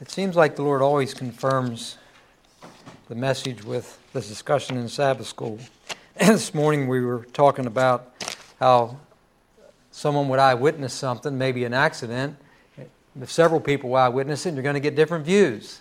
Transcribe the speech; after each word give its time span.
It 0.00 0.12
seems 0.12 0.36
like 0.36 0.54
the 0.54 0.62
Lord 0.62 0.80
always 0.80 1.12
confirms 1.12 1.98
the 3.08 3.16
message 3.16 3.64
with 3.64 3.98
this 4.12 4.28
discussion 4.28 4.76
in 4.76 4.88
Sabbath 4.88 5.26
school. 5.26 5.58
This 6.20 6.54
morning 6.54 6.86
we 6.86 7.00
were 7.00 7.24
talking 7.32 7.66
about 7.66 8.12
how 8.60 8.96
someone 9.90 10.28
would 10.28 10.38
eyewitness 10.38 10.92
something, 10.94 11.36
maybe 11.36 11.64
an 11.64 11.74
accident. 11.74 12.36
If 13.20 13.32
several 13.32 13.58
people 13.60 13.96
eyewitness 13.96 14.46
it, 14.46 14.54
you're 14.54 14.62
going 14.62 14.74
to 14.74 14.80
get 14.80 14.94
different 14.94 15.24
views. 15.24 15.80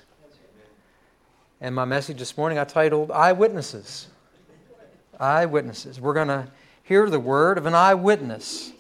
And 1.62 1.76
my 1.76 1.86
message 1.86 2.18
this 2.18 2.36
morning 2.36 2.58
I 2.58 2.64
titled 2.64 3.12
Eyewitnesses. 3.12 4.08
Eyewitnesses. 5.20 6.02
We're 6.02 6.16
going 6.16 6.30
to 6.30 6.48
hear 6.82 7.08
the 7.08 7.20
word 7.20 7.60
of 7.60 7.68
an 7.68 7.76
eyewitness. 7.76 8.72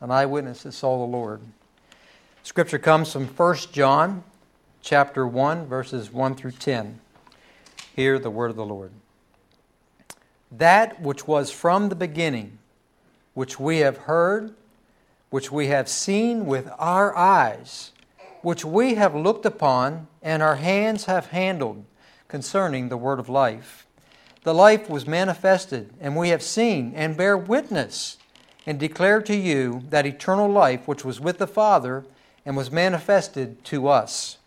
An 0.00 0.10
eyewitness 0.10 0.64
that 0.64 0.72
saw 0.72 0.98
the 0.98 1.12
Lord. 1.12 1.42
Scripture 2.42 2.80
comes 2.80 3.12
from 3.12 3.28
1 3.28 3.56
John 3.70 4.24
chapter 4.82 5.26
1, 5.26 5.66
verses 5.66 6.12
1 6.12 6.34
through 6.34 6.52
10. 6.52 7.00
Hear 7.94 8.18
the 8.18 8.30
word 8.30 8.50
of 8.50 8.56
the 8.56 8.64
Lord. 8.64 8.92
That 10.50 11.00
which 11.00 11.26
was 11.26 11.50
from 11.50 11.88
the 11.88 11.94
beginning, 11.94 12.58
which 13.34 13.60
we 13.60 13.78
have 13.78 13.98
heard, 13.98 14.54
which 15.28 15.52
we 15.52 15.68
have 15.68 15.88
seen 15.88 16.46
with 16.46 16.70
our 16.78 17.16
eyes, 17.16 17.92
which 18.42 18.64
we 18.64 18.94
have 18.94 19.14
looked 19.14 19.46
upon, 19.46 20.08
and 20.22 20.42
our 20.42 20.56
hands 20.56 21.04
have 21.04 21.26
handled 21.26 21.84
concerning 22.26 22.88
the 22.88 22.96
word 22.96 23.20
of 23.20 23.28
life. 23.28 23.86
The 24.42 24.54
life 24.54 24.88
was 24.88 25.06
manifested, 25.06 25.92
and 26.00 26.16
we 26.16 26.30
have 26.30 26.42
seen 26.42 26.94
and 26.96 27.16
bear 27.16 27.36
witness 27.36 28.16
and 28.66 28.80
declare 28.80 29.20
to 29.22 29.36
you 29.36 29.82
that 29.90 30.06
eternal 30.06 30.48
life 30.48 30.88
which 30.88 31.04
was 31.04 31.20
with 31.20 31.38
the 31.38 31.46
Father 31.46 32.04
and 32.46 32.56
was 32.56 32.70
manifested 32.70 33.62
to 33.66 33.86
us 33.86 34.38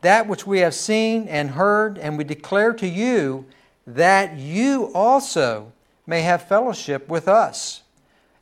that 0.00 0.28
which 0.28 0.46
we 0.46 0.60
have 0.60 0.74
seen 0.74 1.28
and 1.28 1.50
heard, 1.50 1.98
and 1.98 2.18
we 2.18 2.24
declare 2.24 2.72
to 2.74 2.86
you 2.86 3.46
that 3.86 4.36
you 4.36 4.90
also 4.94 5.72
may 6.06 6.22
have 6.22 6.48
fellowship 6.48 7.08
with 7.08 7.28
us. 7.28 7.82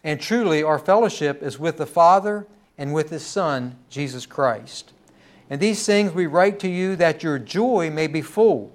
And 0.02 0.20
truly, 0.20 0.62
our 0.62 0.78
fellowship 0.78 1.42
is 1.42 1.58
with 1.58 1.78
the 1.78 1.86
Father 1.86 2.46
and 2.76 2.92
with 2.92 3.10
His 3.10 3.24
Son, 3.24 3.76
Jesus 3.88 4.26
Christ. 4.26 4.92
And 5.48 5.60
these 5.60 5.86
things 5.86 6.12
we 6.12 6.26
write 6.26 6.58
to 6.60 6.68
you 6.68 6.96
that 6.96 7.22
your 7.22 7.38
joy 7.38 7.90
may 7.90 8.06
be 8.06 8.22
full. 8.22 8.72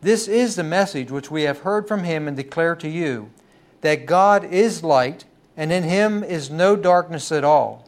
This 0.00 0.28
is 0.28 0.56
the 0.56 0.64
message 0.64 1.10
which 1.10 1.30
we 1.30 1.42
have 1.42 1.60
heard 1.60 1.88
from 1.88 2.04
Him 2.04 2.28
and 2.28 2.36
declare 2.36 2.76
to 2.76 2.88
you 2.88 3.30
that 3.80 4.06
God 4.06 4.44
is 4.44 4.82
light, 4.82 5.24
and 5.56 5.72
in 5.72 5.82
Him 5.84 6.24
is 6.24 6.50
no 6.50 6.76
darkness 6.76 7.30
at 7.30 7.44
all. 7.44 7.87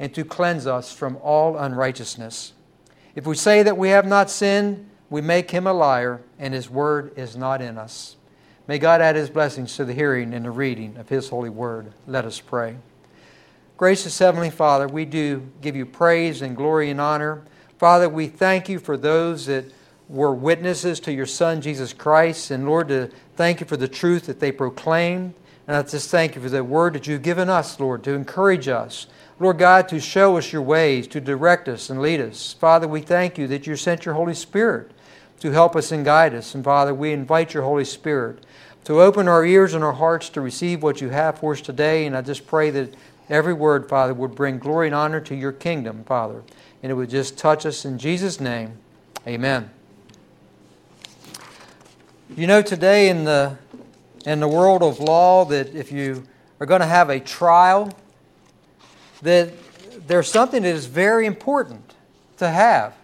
and 0.00 0.12
to 0.14 0.24
cleanse 0.24 0.66
us 0.66 0.92
from 0.92 1.16
all 1.18 1.56
unrighteousness. 1.58 2.54
If 3.14 3.26
we 3.26 3.36
say 3.36 3.62
that 3.62 3.76
we 3.76 3.90
have 3.90 4.06
not 4.06 4.30
sinned, 4.30 4.88
we 5.10 5.20
make 5.20 5.50
him 5.50 5.66
a 5.66 5.74
liar, 5.74 6.22
and 6.38 6.54
his 6.54 6.70
word 6.70 7.12
is 7.16 7.36
not 7.36 7.60
in 7.60 7.76
us. 7.76 8.16
May 8.66 8.78
God 8.78 9.02
add 9.02 9.14
his 9.14 9.28
blessings 9.28 9.76
to 9.76 9.84
the 9.84 9.92
hearing 9.92 10.32
and 10.32 10.44
the 10.44 10.50
reading 10.50 10.96
of 10.96 11.08
his 11.08 11.28
holy 11.28 11.50
word. 11.50 11.92
Let 12.06 12.24
us 12.24 12.40
pray. 12.40 12.76
Gracious 13.76 14.18
Heavenly 14.18 14.50
Father, 14.50 14.88
we 14.88 15.04
do 15.04 15.46
give 15.60 15.76
you 15.76 15.84
praise 15.84 16.40
and 16.40 16.56
glory 16.56 16.90
and 16.90 17.00
honor. 17.00 17.42
Father, 17.78 18.08
we 18.08 18.26
thank 18.26 18.68
you 18.68 18.78
for 18.78 18.96
those 18.96 19.46
that 19.46 19.64
were 20.08 20.34
witnesses 20.34 21.00
to 21.00 21.12
your 21.12 21.26
Son, 21.26 21.60
Jesus 21.60 21.92
Christ. 21.92 22.50
And 22.50 22.64
Lord, 22.64 22.88
to 22.88 23.10
thank 23.36 23.60
you 23.60 23.66
for 23.66 23.76
the 23.76 23.88
truth 23.88 24.26
that 24.26 24.40
they 24.40 24.52
proclaimed. 24.52 25.34
And 25.70 25.76
I 25.76 25.82
just 25.82 26.10
thank 26.10 26.34
you 26.34 26.42
for 26.42 26.48
the 26.48 26.64
word 26.64 26.94
that 26.94 27.06
you've 27.06 27.22
given 27.22 27.48
us, 27.48 27.78
Lord, 27.78 28.02
to 28.02 28.12
encourage 28.12 28.66
us 28.66 29.06
Lord 29.40 29.56
God, 29.56 29.88
to 29.88 29.98
show 29.98 30.36
us 30.36 30.52
your 30.52 30.60
ways, 30.60 31.08
to 31.08 31.20
direct 31.20 31.66
us 31.66 31.88
and 31.88 32.02
lead 32.02 32.20
us. 32.20 32.52
Father, 32.52 32.86
we 32.86 33.00
thank 33.00 33.38
you 33.38 33.46
that 33.46 33.66
you 33.66 33.74
sent 33.74 34.04
your 34.04 34.14
Holy 34.14 34.34
Spirit 34.34 34.90
to 35.40 35.50
help 35.50 35.74
us 35.74 35.90
and 35.90 36.04
guide 36.04 36.34
us. 36.34 36.54
And 36.54 36.62
Father, 36.62 36.94
we 36.94 37.12
invite 37.12 37.54
your 37.54 37.62
Holy 37.62 37.86
Spirit 37.86 38.44
to 38.84 39.00
open 39.00 39.28
our 39.28 39.42
ears 39.42 39.72
and 39.72 39.82
our 39.82 39.94
hearts 39.94 40.28
to 40.30 40.42
receive 40.42 40.82
what 40.82 41.00
you 41.00 41.08
have 41.08 41.38
for 41.38 41.54
us 41.54 41.62
today. 41.62 42.04
And 42.04 42.14
I 42.14 42.20
just 42.20 42.46
pray 42.46 42.68
that 42.68 42.94
every 43.30 43.54
word, 43.54 43.88
Father, 43.88 44.12
would 44.12 44.34
bring 44.34 44.58
glory 44.58 44.88
and 44.88 44.94
honor 44.94 45.20
to 45.22 45.34
your 45.34 45.52
kingdom, 45.52 46.04
Father. 46.04 46.42
And 46.82 46.92
it 46.92 46.94
would 46.94 47.08
just 47.08 47.38
touch 47.38 47.64
us 47.64 47.86
in 47.86 47.98
Jesus' 47.98 48.40
name. 48.40 48.76
Amen. 49.26 49.70
You 52.36 52.46
know, 52.46 52.60
today 52.60 53.08
in 53.08 53.24
the, 53.24 53.56
in 54.26 54.40
the 54.40 54.48
world 54.48 54.82
of 54.82 55.00
law, 55.00 55.44
that 55.46 55.74
if 55.74 55.92
you 55.92 56.24
are 56.58 56.66
going 56.66 56.80
to 56.80 56.86
have 56.86 57.10
a 57.10 57.20
trial, 57.20 57.90
that 59.22 59.52
there's 60.06 60.30
something 60.30 60.62
that 60.62 60.74
is 60.74 60.86
very 60.86 61.26
important 61.26 61.94
to 62.38 62.48
have, 62.48 62.94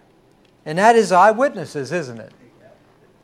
and 0.65 0.79
that 0.79 0.97
is 0.97 1.13
eyewitnesses, 1.13 1.93
isn't 1.93 2.21
it? 2.21 2.33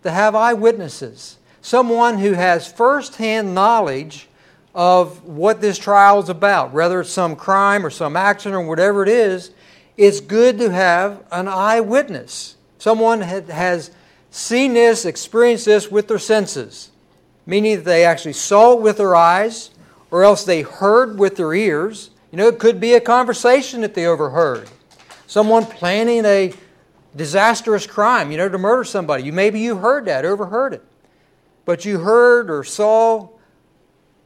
To 0.05 0.11
have 0.11 0.35
eyewitnesses. 0.35 1.39
Someone 1.61 2.19
who 2.19 2.33
has 2.33 2.71
firsthand 2.71 3.55
knowledge 3.55 4.29
of 4.75 5.25
what 5.25 5.61
this 5.61 5.79
trial 5.79 6.21
is 6.21 6.29
about, 6.29 6.73
whether 6.73 7.01
it's 7.01 7.11
some 7.11 7.37
crime 7.37 7.85
or 7.85 7.91
some 7.91 8.17
accident 8.17 8.63
or 8.65 8.67
whatever 8.67 9.03
it 9.03 9.09
is, 9.09 9.51
it's 9.97 10.21
good 10.21 10.59
to 10.59 10.71
have 10.71 11.23
an 11.31 11.49
eyewitness. 11.49 12.57
Someone 12.79 13.21
that 13.21 13.49
has 13.49 13.91
seen 14.31 14.75
this, 14.75 15.05
experienced 15.05 15.67
this 15.67 15.91
with 15.91 16.09
their 16.09 16.19
senses, 16.19 16.91
meaning 17.47 17.77
that 17.77 17.85
they 17.85 18.05
actually 18.05 18.33
saw 18.33 18.73
it 18.75 18.81
with 18.81 18.99
their 18.99 19.17
eyes, 19.17 19.71
or 20.11 20.25
else 20.25 20.45
they 20.45 20.63
heard 20.63 21.19
with 21.19 21.37
their 21.37 21.55
ears, 21.55 22.11
you 22.31 22.39
know, 22.39 22.49
it 22.49 22.59
could 22.59 22.81
be 22.81 22.95
a 22.95 23.01
conversation 23.01 23.81
that 23.83 23.95
they 23.95 24.07
overheard. 24.07 24.69
Someone 25.27 25.65
planning 25.65 26.25
a 26.25 26.53
disastrous 27.15 27.87
crime, 27.87 28.31
you 28.31 28.37
know, 28.37 28.49
to 28.49 28.59
murder 28.59 28.85
somebody. 28.85 29.25
You 29.25 29.33
maybe 29.33 29.61
you 29.61 29.77
heard 29.77 30.07
that, 30.07 30.25
overheard 30.25 30.75
it. 30.75 30.85
But 31.65 31.85
you 31.85 32.01
heard 32.01 32.51
or 32.51 32.65
saw 32.65 33.29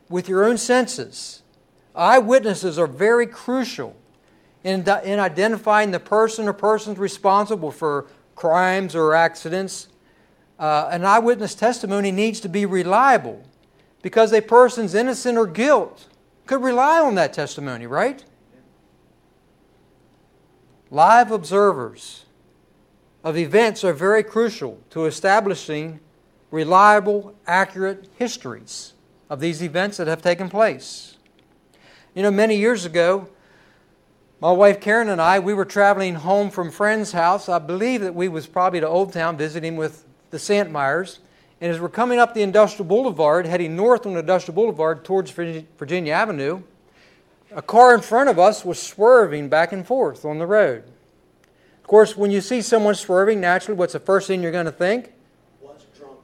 with 0.08 0.28
your 0.28 0.44
own 0.44 0.58
senses. 0.58 1.42
Eyewitnesses 1.94 2.78
are 2.78 2.86
very 2.86 3.26
crucial 3.26 3.96
in, 4.62 4.80
in 5.04 5.18
identifying 5.18 5.90
the 5.90 6.00
person 6.00 6.48
or 6.48 6.52
persons 6.52 6.98
responsible 6.98 7.70
for 7.70 8.06
crimes 8.34 8.94
or 8.94 9.14
accidents. 9.14 9.88
Uh, 10.58 10.88
an 10.90 11.04
eyewitness 11.04 11.54
testimony 11.54 12.10
needs 12.10 12.40
to 12.40 12.48
be 12.48 12.64
reliable 12.64 13.42
because 14.02 14.32
a 14.32 14.40
person's 14.40 14.94
innocent 14.94 15.36
or 15.36 15.46
guilt 15.46 16.08
could 16.46 16.62
rely 16.62 17.00
on 17.00 17.14
that 17.16 17.32
testimony, 17.32 17.86
right? 17.86 18.24
Live 20.90 21.30
observers 21.30 22.24
of 23.24 23.36
events 23.36 23.82
are 23.82 23.92
very 23.92 24.22
crucial 24.22 24.80
to 24.90 25.04
establishing 25.04 26.00
reliable, 26.50 27.34
accurate 27.46 28.08
histories 28.16 28.94
of 29.28 29.40
these 29.40 29.62
events 29.62 29.96
that 29.96 30.06
have 30.06 30.22
taken 30.22 30.48
place. 30.48 31.16
You 32.14 32.22
know, 32.22 32.30
many 32.30 32.56
years 32.56 32.84
ago, 32.84 33.28
my 34.40 34.52
wife 34.52 34.80
Karen 34.80 35.08
and 35.08 35.20
I, 35.20 35.38
we 35.38 35.52
were 35.52 35.64
traveling 35.64 36.14
home 36.14 36.50
from 36.50 36.70
friend's 36.70 37.12
house. 37.12 37.48
I 37.48 37.58
believe 37.58 38.00
that 38.02 38.14
we 38.14 38.28
was 38.28 38.46
probably 38.46 38.80
to 38.80 38.88
Old 38.88 39.12
Town 39.12 39.36
visiting 39.36 39.76
with 39.76 40.05
the 40.30 40.38
Santmeyers. 40.38 41.18
And 41.60 41.72
as 41.72 41.80
we're 41.80 41.88
coming 41.88 42.18
up 42.18 42.34
the 42.34 42.42
Industrial 42.42 42.84
Boulevard, 42.84 43.46
heading 43.46 43.76
north 43.76 44.06
on 44.06 44.16
Industrial 44.16 44.54
Boulevard 44.54 45.04
towards 45.04 45.30
Virginia 45.30 46.12
Avenue, 46.12 46.62
a 47.54 47.62
car 47.62 47.94
in 47.94 48.00
front 48.00 48.28
of 48.28 48.38
us 48.38 48.64
was 48.64 48.80
swerving 48.80 49.48
back 49.48 49.72
and 49.72 49.86
forth 49.86 50.24
on 50.24 50.38
the 50.38 50.46
road. 50.46 50.84
Of 51.80 51.88
course, 51.88 52.16
when 52.16 52.30
you 52.30 52.40
see 52.40 52.60
someone 52.62 52.94
swerving, 52.94 53.40
naturally, 53.40 53.78
what's 53.78 53.92
the 53.92 54.00
first 54.00 54.26
thing 54.26 54.42
you're 54.42 54.52
going 54.52 54.66
to 54.66 54.72
think? 54.72 55.12
Drunk, 55.96 56.18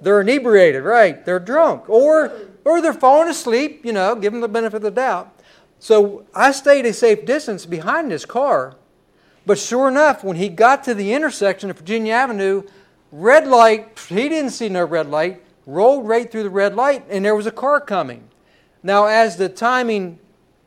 they're 0.00 0.20
inebriated, 0.20 0.84
right? 0.84 1.24
They're 1.24 1.40
drunk. 1.40 1.88
Or, 1.88 2.30
or 2.64 2.82
they're 2.82 2.92
falling 2.92 3.28
asleep, 3.28 3.84
you 3.84 3.92
know, 3.92 4.14
give 4.14 4.32
them 4.32 4.42
the 4.42 4.48
benefit 4.48 4.76
of 4.76 4.82
the 4.82 4.90
doubt. 4.90 5.32
So 5.78 6.26
I 6.34 6.52
stayed 6.52 6.86
a 6.86 6.92
safe 6.92 7.24
distance 7.24 7.66
behind 7.66 8.10
this 8.10 8.24
car. 8.24 8.76
But 9.46 9.58
sure 9.58 9.88
enough, 9.88 10.22
when 10.22 10.36
he 10.36 10.48
got 10.48 10.84
to 10.84 10.94
the 10.94 11.12
intersection 11.12 11.70
of 11.70 11.78
Virginia 11.78 12.12
Avenue, 12.12 12.64
Red 13.18 13.46
light, 13.46 13.98
he 14.10 14.28
didn't 14.28 14.50
see 14.50 14.68
no 14.68 14.84
red 14.84 15.08
light, 15.08 15.42
rolled 15.64 16.06
right 16.06 16.30
through 16.30 16.42
the 16.42 16.50
red 16.50 16.74
light, 16.76 17.02
and 17.08 17.24
there 17.24 17.34
was 17.34 17.46
a 17.46 17.50
car 17.50 17.80
coming. 17.80 18.28
Now, 18.82 19.06
as 19.06 19.38
the 19.38 19.48
timing 19.48 20.18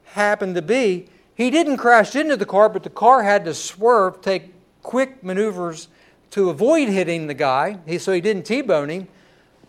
happened 0.03 0.55
to 0.55 0.63
be, 0.63 1.09
he 1.35 1.51
didn't 1.51 1.77
crash 1.77 2.15
into 2.15 2.35
the 2.35 2.47
car, 2.47 2.67
but 2.67 2.81
the 2.81 2.89
car 2.89 3.21
had 3.21 3.45
to 3.45 3.53
swerve, 3.53 4.21
take 4.21 4.51
quick 4.81 5.23
maneuvers 5.23 5.89
to 6.31 6.49
avoid 6.49 6.89
hitting 6.89 7.27
the 7.27 7.35
guy, 7.35 7.77
he, 7.85 7.99
so 7.99 8.13
he 8.13 8.19
didn't 8.19 8.47
T 8.47 8.63
bone 8.63 8.89
him, 8.89 9.07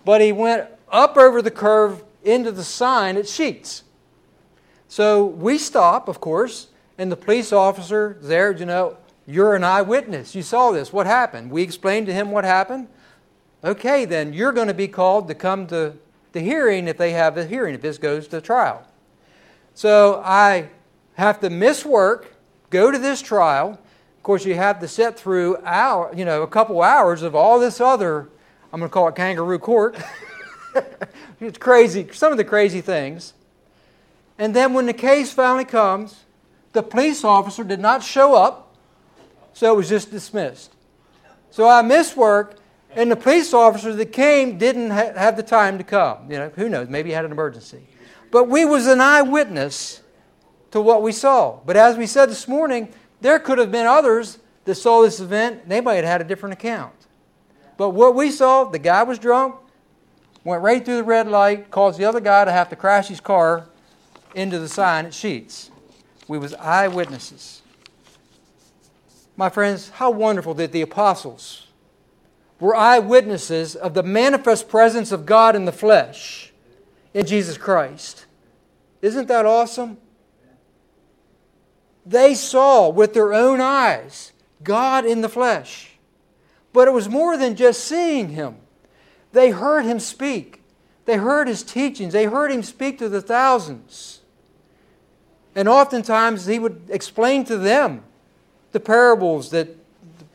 but 0.07 0.23
he 0.23 0.33
went 0.33 0.67
up 0.91 1.19
over 1.19 1.43
the 1.43 1.51
curve 1.51 2.03
into 2.25 2.51
the 2.51 2.65
sign 2.65 3.19
at 3.19 3.27
Sheetz. 3.27 3.83
So 4.89 5.27
we 5.27 5.59
stop, 5.59 6.09
of 6.09 6.19
course, 6.19 6.69
and 6.97 7.13
the 7.13 7.17
police 7.17 7.53
officer 7.53 8.17
there, 8.23 8.53
you 8.53 8.65
know, 8.65 8.97
you're 9.31 9.55
an 9.55 9.65
eyewitness. 9.65 10.35
You 10.35 10.43
saw 10.43 10.73
this. 10.73 10.93
What 10.93 11.07
happened? 11.07 11.51
We 11.51 11.63
explained 11.63 12.07
to 12.07 12.13
him 12.13 12.31
what 12.31 12.45
happened. 12.45 12.89
Okay, 13.63 14.05
then 14.05 14.33
you're 14.33 14.53
going 14.53 14.69
to 14.69 14.75
be 14.75 14.89
called 14.89 15.29
to 15.29 15.35
come 15.35 15.67
to 15.69 15.95
the 16.33 16.41
hearing 16.41 16.89
if 16.89 16.97
they 16.97 17.13
have 17.13 17.37
a 17.37 17.45
hearing, 17.45 17.75
if 17.75 17.83
this 17.83 17.99
goes 17.99 18.27
to 18.29 18.41
trial. 18.41 18.87
So 19.75 20.21
I 20.25 20.71
have 21.15 21.41
to 21.41 21.51
miss 21.51 21.85
work, 21.85 22.35
go 22.71 22.91
to 22.91 22.99
this 22.99 23.23
trial. 23.23 23.73
Of 24.17 24.23
course, 24.23 24.45
you 24.45 24.55
have 24.55 24.81
to 24.81 24.89
sit 24.89 25.19
through 25.19 25.59
hour, 25.65 26.13
you 26.15 26.25
know, 26.25 26.43
a 26.43 26.49
couple 26.49 26.83
hours 26.83 27.23
of 27.23 27.35
all 27.35 27.59
this 27.61 27.81
other, 27.81 28.29
I'm 28.73 28.81
going 28.81 28.89
to 28.89 28.93
call 28.93 29.09
it 29.09 29.15
kangaroo 29.15 29.59
court. 29.59 29.97
it's 31.41 31.59
crazy, 31.59 32.09
some 32.13 32.33
of 32.33 32.39
the 32.39 32.45
crazy 32.45 32.81
things. 32.81 33.35
And 34.39 34.55
then 34.57 34.73
when 34.73 34.87
the 34.87 34.93
case 34.93 35.33
finally 35.33 35.65
comes, 35.65 36.25
the 36.73 36.83
police 36.83 37.25
officer 37.25 37.65
did 37.65 37.81
not 37.81 38.03
show 38.03 38.35
up, 38.35 38.70
so 39.53 39.73
it 39.73 39.77
was 39.77 39.89
just 39.89 40.11
dismissed. 40.11 40.73
So 41.51 41.69
I 41.69 41.83
missed 41.83 42.17
work, 42.17 42.57
and 42.93 43.11
the 43.11 43.17
police 43.17 43.53
officer 43.53 43.93
that 43.95 44.13
came 44.13 44.59
didn't 44.59 44.91
ha- 44.91 45.13
have 45.15 45.37
the 45.37 45.43
time 45.43 45.79
to 45.79 45.85
come. 45.85 46.31
You 46.31 46.39
know, 46.39 46.53
who 46.57 46.69
knows? 46.69 46.89
Maybe 46.89 47.11
he 47.11 47.15
had 47.15 47.25
an 47.25 47.33
emergency. 47.33 47.87
But 48.31 48.49
we 48.49 48.65
was 48.65 48.87
an 48.87 49.01
eyewitness 49.01 50.03
to 50.71 50.81
what 50.81 51.03
we 51.03 51.13
saw. 51.13 51.59
But 51.67 51.77
as 51.77 51.97
we 51.97 52.07
said 52.07 52.31
this 52.31 52.47
morning, 52.47 52.93
there 53.21 53.39
could 53.39 53.59
have 53.59 53.73
been 53.73 53.87
others 53.87 54.39
that 54.65 54.77
saw 54.77 55.03
this 55.03 55.21
event. 55.21 55.69
They 55.69 55.81
might 55.81 55.97
have 55.97 56.05
had 56.05 56.21
a 56.21 56.25
different 56.25 56.53
account. 56.53 56.95
But 57.77 57.91
what 57.91 58.15
we 58.15 58.31
saw, 58.31 58.65
the 58.65 58.79
guy 58.79 59.03
was 59.03 59.19
drunk, 59.19 59.57
went 60.45 60.63
right 60.63 60.85
through 60.85 60.97
the 60.97 61.05
red 61.05 61.29
light, 61.29 61.71
caused 61.71 61.99
the 61.99 62.05
other 62.05 62.21
guy 62.21 62.45
to 62.45 62.53
have 62.53 62.69
to 62.69 62.77
crash 62.77 63.09
his 63.09 63.21
car 63.21 63.67
into 64.35 64.59
the 64.59 64.69
sign 64.69 65.07
at 65.07 65.13
Sheetz. 65.13 65.71
We 66.29 66.39
was 66.39 66.55
eyewitnesses. 66.55 67.63
My 69.41 69.49
friends, 69.49 69.89
how 69.89 70.11
wonderful 70.11 70.53
that 70.53 70.71
the 70.71 70.83
apostles 70.83 71.69
were 72.61 72.77
eyewitnesses 72.77 73.75
of 73.75 73.95
the 73.95 74.03
manifest 74.03 74.69
presence 74.69 75.13
of 75.13 75.25
God 75.25 75.57
in 75.57 75.65
the 75.65 75.73
flesh 75.73 76.53
in 77.15 77.25
Jesus 77.25 77.57
Christ. 77.57 78.27
Isn't 79.01 79.29
that 79.29 79.47
awesome? 79.47 79.97
They 82.05 82.35
saw 82.35 82.91
with 82.91 83.15
their 83.15 83.33
own 83.33 83.63
eyes 83.63 84.33
God 84.63 85.07
in 85.07 85.23
the 85.23 85.29
flesh. 85.31 85.93
But 86.75 86.87
it 86.87 86.91
was 86.91 87.09
more 87.09 87.39
than 87.39 87.57
just 87.57 87.83
seeing 87.83 88.29
Him. 88.29 88.57
They 89.33 89.53
heard 89.53 89.87
Him 89.87 90.01
speak, 90.01 90.61
they 91.07 91.17
heard 91.17 91.49
His 91.49 91.63
teachings, 91.63 92.13
they 92.13 92.27
heard 92.27 92.53
Him 92.53 92.63
speak 92.63 92.99
to 92.99 93.09
the 93.09 93.23
thousands. 93.23 94.21
And 95.55 95.67
oftentimes 95.67 96.45
He 96.45 96.59
would 96.59 96.91
explain 96.91 97.45
to 97.45 97.57
them 97.57 98.05
the 98.73 98.81
parables 98.81 99.51
that 99.51 99.69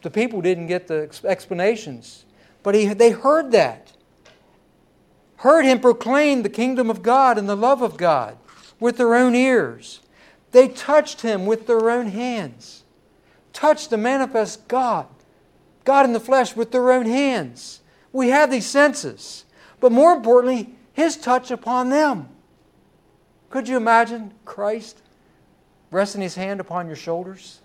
the 0.02 0.10
people 0.10 0.42
didn't 0.42 0.68
get 0.68 0.88
the 0.88 1.10
explanations. 1.24 2.26
But 2.64 2.76
he, 2.76 2.88
they 2.88 3.12
heard 3.12 3.52
that. 3.52 3.92
Heard 5.38 5.66
him 5.66 5.80
proclaim 5.80 6.44
the 6.44 6.50
kingdom 6.50 6.90
of 6.90 7.04
God 7.04 7.38
and 7.38 7.48
the 7.48 7.56
love 7.56 7.82
of 7.82 7.98
God 7.98 8.38
with 8.80 8.98
their 8.98 9.16
own 9.16 9.36
ears. 9.36 10.02
They 10.52 10.68
touched 10.68 11.22
him 11.22 11.46
with 11.46 11.68
their 11.68 11.90
own 11.90 12.08
hands. 12.08 12.84
Touched 13.54 13.90
the 13.90 13.98
manifest 13.98 14.68
God, 14.68 15.08
God 15.84 16.06
in 16.06 16.14
the 16.14 16.20
flesh, 16.20 16.56
with 16.56 16.72
their 16.72 16.92
own 16.92 17.06
hands. 17.06 17.82
We 18.12 18.30
have 18.30 18.52
these 18.52 18.66
senses. 18.66 19.46
But 19.80 19.92
more 19.92 20.14
importantly, 20.14 20.76
his 20.94 21.18
touch 21.18 21.52
upon 21.52 21.90
them. 21.90 22.30
Could 23.50 23.68
you 23.68 23.78
imagine 23.78 24.34
Christ 24.46 25.02
resting 25.92 26.22
his 26.22 26.36
hand 26.36 26.60
upon 26.60 26.88
your 26.88 26.96
shoulders? 26.96 27.60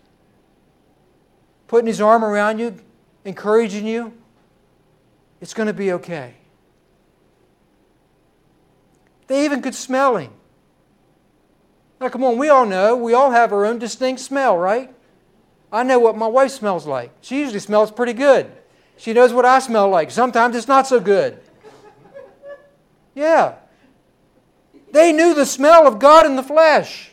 Putting 1.70 1.86
his 1.86 2.00
arm 2.00 2.24
around 2.24 2.58
you, 2.58 2.74
encouraging 3.24 3.86
you? 3.86 4.12
It's 5.40 5.54
going 5.54 5.68
to 5.68 5.72
be 5.72 5.92
okay. 5.92 6.34
They 9.28 9.44
even 9.44 9.62
could 9.62 9.76
smell 9.76 10.16
him. 10.16 10.32
Now, 12.00 12.08
come 12.08 12.24
on, 12.24 12.38
we 12.38 12.48
all 12.48 12.66
know, 12.66 12.96
we 12.96 13.14
all 13.14 13.30
have 13.30 13.52
our 13.52 13.64
own 13.64 13.78
distinct 13.78 14.20
smell, 14.20 14.58
right? 14.58 14.92
I 15.70 15.84
know 15.84 16.00
what 16.00 16.16
my 16.16 16.26
wife 16.26 16.50
smells 16.50 16.88
like. 16.88 17.12
She 17.20 17.38
usually 17.38 17.60
smells 17.60 17.92
pretty 17.92 18.14
good. 18.14 18.50
She 18.96 19.12
knows 19.12 19.32
what 19.32 19.44
I 19.44 19.60
smell 19.60 19.88
like. 19.88 20.10
Sometimes 20.10 20.56
it's 20.56 20.66
not 20.66 20.88
so 20.88 20.98
good. 20.98 21.38
Yeah. 23.14 23.54
They 24.90 25.12
knew 25.12 25.34
the 25.34 25.46
smell 25.46 25.86
of 25.86 26.00
God 26.00 26.26
in 26.26 26.34
the 26.34 26.42
flesh. 26.42 27.12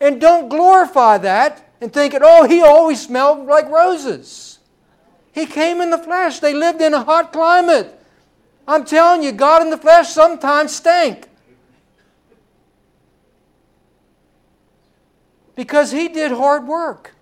And 0.00 0.20
don't 0.20 0.48
glorify 0.48 1.18
that 1.18 1.63
and 1.84 1.92
thinking, 1.92 2.20
oh, 2.22 2.48
he 2.48 2.62
always 2.62 3.00
smelled 3.00 3.46
like 3.46 3.68
roses. 3.68 4.58
He 5.32 5.46
came 5.46 5.80
in 5.80 5.90
the 5.90 5.98
flesh. 5.98 6.40
They 6.40 6.54
lived 6.54 6.80
in 6.80 6.94
a 6.94 7.04
hot 7.04 7.32
climate. 7.32 8.00
I'm 8.66 8.84
telling 8.84 9.22
you, 9.22 9.30
God 9.30 9.62
in 9.62 9.70
the 9.70 9.78
flesh 9.78 10.08
sometimes 10.08 10.74
stank. 10.74 11.28
because 15.54 15.92
he 15.92 16.08
did 16.08 16.32
hard 16.32 16.66
work. 16.66 17.14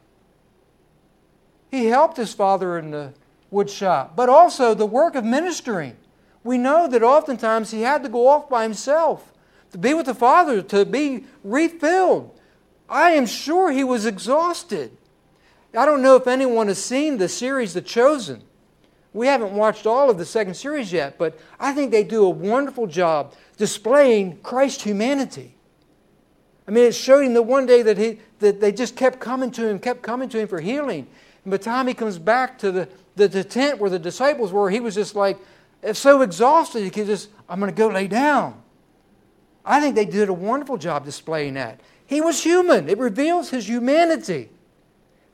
He 1.70 1.86
helped 1.86 2.16
his 2.16 2.34
father 2.34 2.78
in 2.78 2.90
the 2.90 3.12
wood 3.50 3.70
shop, 3.70 4.16
but 4.16 4.28
also 4.28 4.74
the 4.74 4.86
work 4.86 5.14
of 5.14 5.24
ministering. 5.24 5.96
We 6.44 6.58
know 6.58 6.88
that 6.88 7.02
oftentimes 7.02 7.70
he 7.70 7.82
had 7.82 8.02
to 8.02 8.08
go 8.08 8.28
off 8.28 8.48
by 8.48 8.62
himself 8.62 9.32
to 9.70 9.78
be 9.78 9.94
with 9.94 10.06
the 10.06 10.14
Father, 10.14 10.60
to 10.60 10.84
be 10.84 11.24
refilled. 11.42 12.38
I 12.92 13.12
am 13.12 13.24
sure 13.24 13.72
he 13.72 13.84
was 13.84 14.04
exhausted. 14.04 14.96
I 15.74 15.86
don't 15.86 16.02
know 16.02 16.14
if 16.16 16.26
anyone 16.26 16.68
has 16.68 16.76
seen 16.82 17.16
the 17.16 17.28
series 17.28 17.72
The 17.72 17.80
Chosen. 17.80 18.42
We 19.14 19.26
haven't 19.26 19.52
watched 19.52 19.86
all 19.86 20.10
of 20.10 20.18
the 20.18 20.26
second 20.26 20.54
series 20.54 20.92
yet, 20.92 21.16
but 21.16 21.38
I 21.58 21.72
think 21.72 21.90
they 21.90 22.04
do 22.04 22.24
a 22.24 22.30
wonderful 22.30 22.86
job 22.86 23.34
displaying 23.56 24.38
Christ's 24.42 24.82
humanity. 24.82 25.54
I 26.68 26.70
mean, 26.70 26.84
it 26.84 26.94
showed 26.94 27.24
him 27.24 27.32
that 27.34 27.42
one 27.42 27.64
day 27.64 27.80
that, 27.80 27.96
he, 27.96 28.20
that 28.40 28.60
they 28.60 28.72
just 28.72 28.94
kept 28.94 29.20
coming 29.20 29.50
to 29.52 29.66
him, 29.66 29.78
kept 29.78 30.02
coming 30.02 30.28
to 30.28 30.38
him 30.38 30.48
for 30.48 30.60
healing. 30.60 31.06
And 31.44 31.50
by 31.50 31.56
the 31.56 31.64
time 31.64 31.86
he 31.86 31.94
comes 31.94 32.18
back 32.18 32.58
to 32.58 32.70
the, 32.70 32.88
the, 33.16 33.26
the 33.26 33.44
tent 33.44 33.78
where 33.78 33.90
the 33.90 33.98
disciples 33.98 34.52
were, 34.52 34.68
he 34.70 34.80
was 34.80 34.94
just 34.94 35.14
like, 35.14 35.38
so 35.94 36.20
exhausted, 36.20 36.84
he 36.84 36.90
could 36.90 37.06
just, 37.06 37.30
I'm 37.48 37.58
going 37.58 37.72
to 37.72 37.76
go 37.76 37.88
lay 37.88 38.06
down. 38.06 38.62
I 39.64 39.80
think 39.80 39.94
they 39.94 40.04
did 40.04 40.28
a 40.28 40.32
wonderful 40.32 40.76
job 40.76 41.04
displaying 41.04 41.54
that. 41.54 41.80
He 42.12 42.20
was 42.20 42.44
human, 42.44 42.90
it 42.90 42.98
reveals 42.98 43.48
his 43.48 43.66
humanity. 43.66 44.50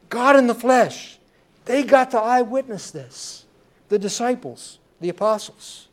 God 0.08 0.37
in 0.37 0.47
the 0.47 0.54
flesh. 0.54 1.18
They 1.64 1.82
got 1.82 2.12
to 2.12 2.18
eyewitness 2.18 2.92
this. 2.92 3.47
The 3.88 3.99
disciples, 3.99 4.78
the 5.00 5.08
apostles. 5.08 5.88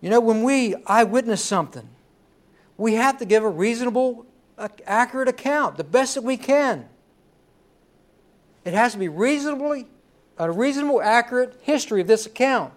You 0.00 0.10
know, 0.10 0.18
when 0.18 0.42
we 0.42 0.74
eyewitness 0.88 1.44
something, 1.44 1.88
we 2.76 2.94
have 2.94 3.18
to 3.18 3.24
give 3.24 3.44
a 3.44 3.48
reasonable, 3.48 4.26
accurate 4.84 5.28
account, 5.28 5.76
the 5.76 5.84
best 5.84 6.16
that 6.16 6.24
we 6.24 6.36
can. 6.36 6.88
It 8.64 8.74
has 8.74 8.94
to 8.94 8.98
be 8.98 9.08
reasonably, 9.08 9.86
a 10.36 10.50
reasonable, 10.50 11.00
accurate 11.00 11.60
history 11.62 12.00
of 12.00 12.08
this 12.08 12.26
account. 12.26 12.72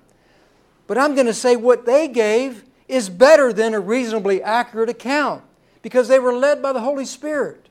But 0.85 0.99
I'm 0.99 1.15
going 1.15 1.25
to 1.25 1.33
say 1.33 1.55
what 1.55 1.87
they 1.87 2.07
gave 2.07 2.65
is 2.87 3.09
better 3.09 3.51
than 3.51 3.73
a 3.73 3.79
reasonably 3.79 4.41
accurate 4.41 4.89
account 4.89 5.43
because 5.81 6.07
they 6.07 6.19
were 6.19 6.33
led 6.33 6.61
by 6.61 6.73
the 6.73 6.81
Holy 6.81 7.05
Spirit. 7.05 7.69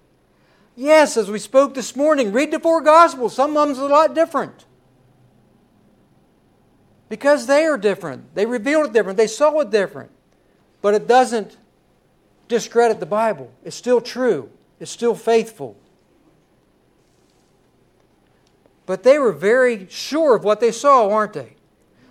Yes, 0.76 1.16
as 1.16 1.30
we 1.30 1.38
spoke 1.38 1.74
this 1.74 1.94
morning, 1.94 2.32
read 2.32 2.50
the 2.50 2.58
four 2.58 2.80
Gospels. 2.80 3.34
Some 3.34 3.56
of 3.56 3.68
them's 3.68 3.78
a 3.78 3.86
lot 3.86 4.14
different. 4.14 4.64
Because 7.08 7.46
they 7.46 7.64
are 7.64 7.78
different. 7.78 8.34
They 8.34 8.46
revealed 8.46 8.86
it 8.86 8.92
different. 8.92 9.16
They 9.16 9.28
saw 9.28 9.60
it 9.60 9.70
different. 9.70 10.10
But 10.82 10.94
it 10.94 11.06
doesn't 11.06 11.56
discredit 12.48 12.98
the 12.98 13.06
Bible. 13.06 13.52
It's 13.64 13.76
still 13.76 14.00
true, 14.00 14.50
it's 14.80 14.90
still 14.90 15.14
faithful. 15.14 15.76
But 18.86 19.02
they 19.02 19.18
were 19.18 19.32
very 19.32 19.86
sure 19.88 20.36
of 20.36 20.44
what 20.44 20.60
they 20.60 20.72
saw, 20.72 21.08
weren't 21.08 21.32
they? 21.32 21.54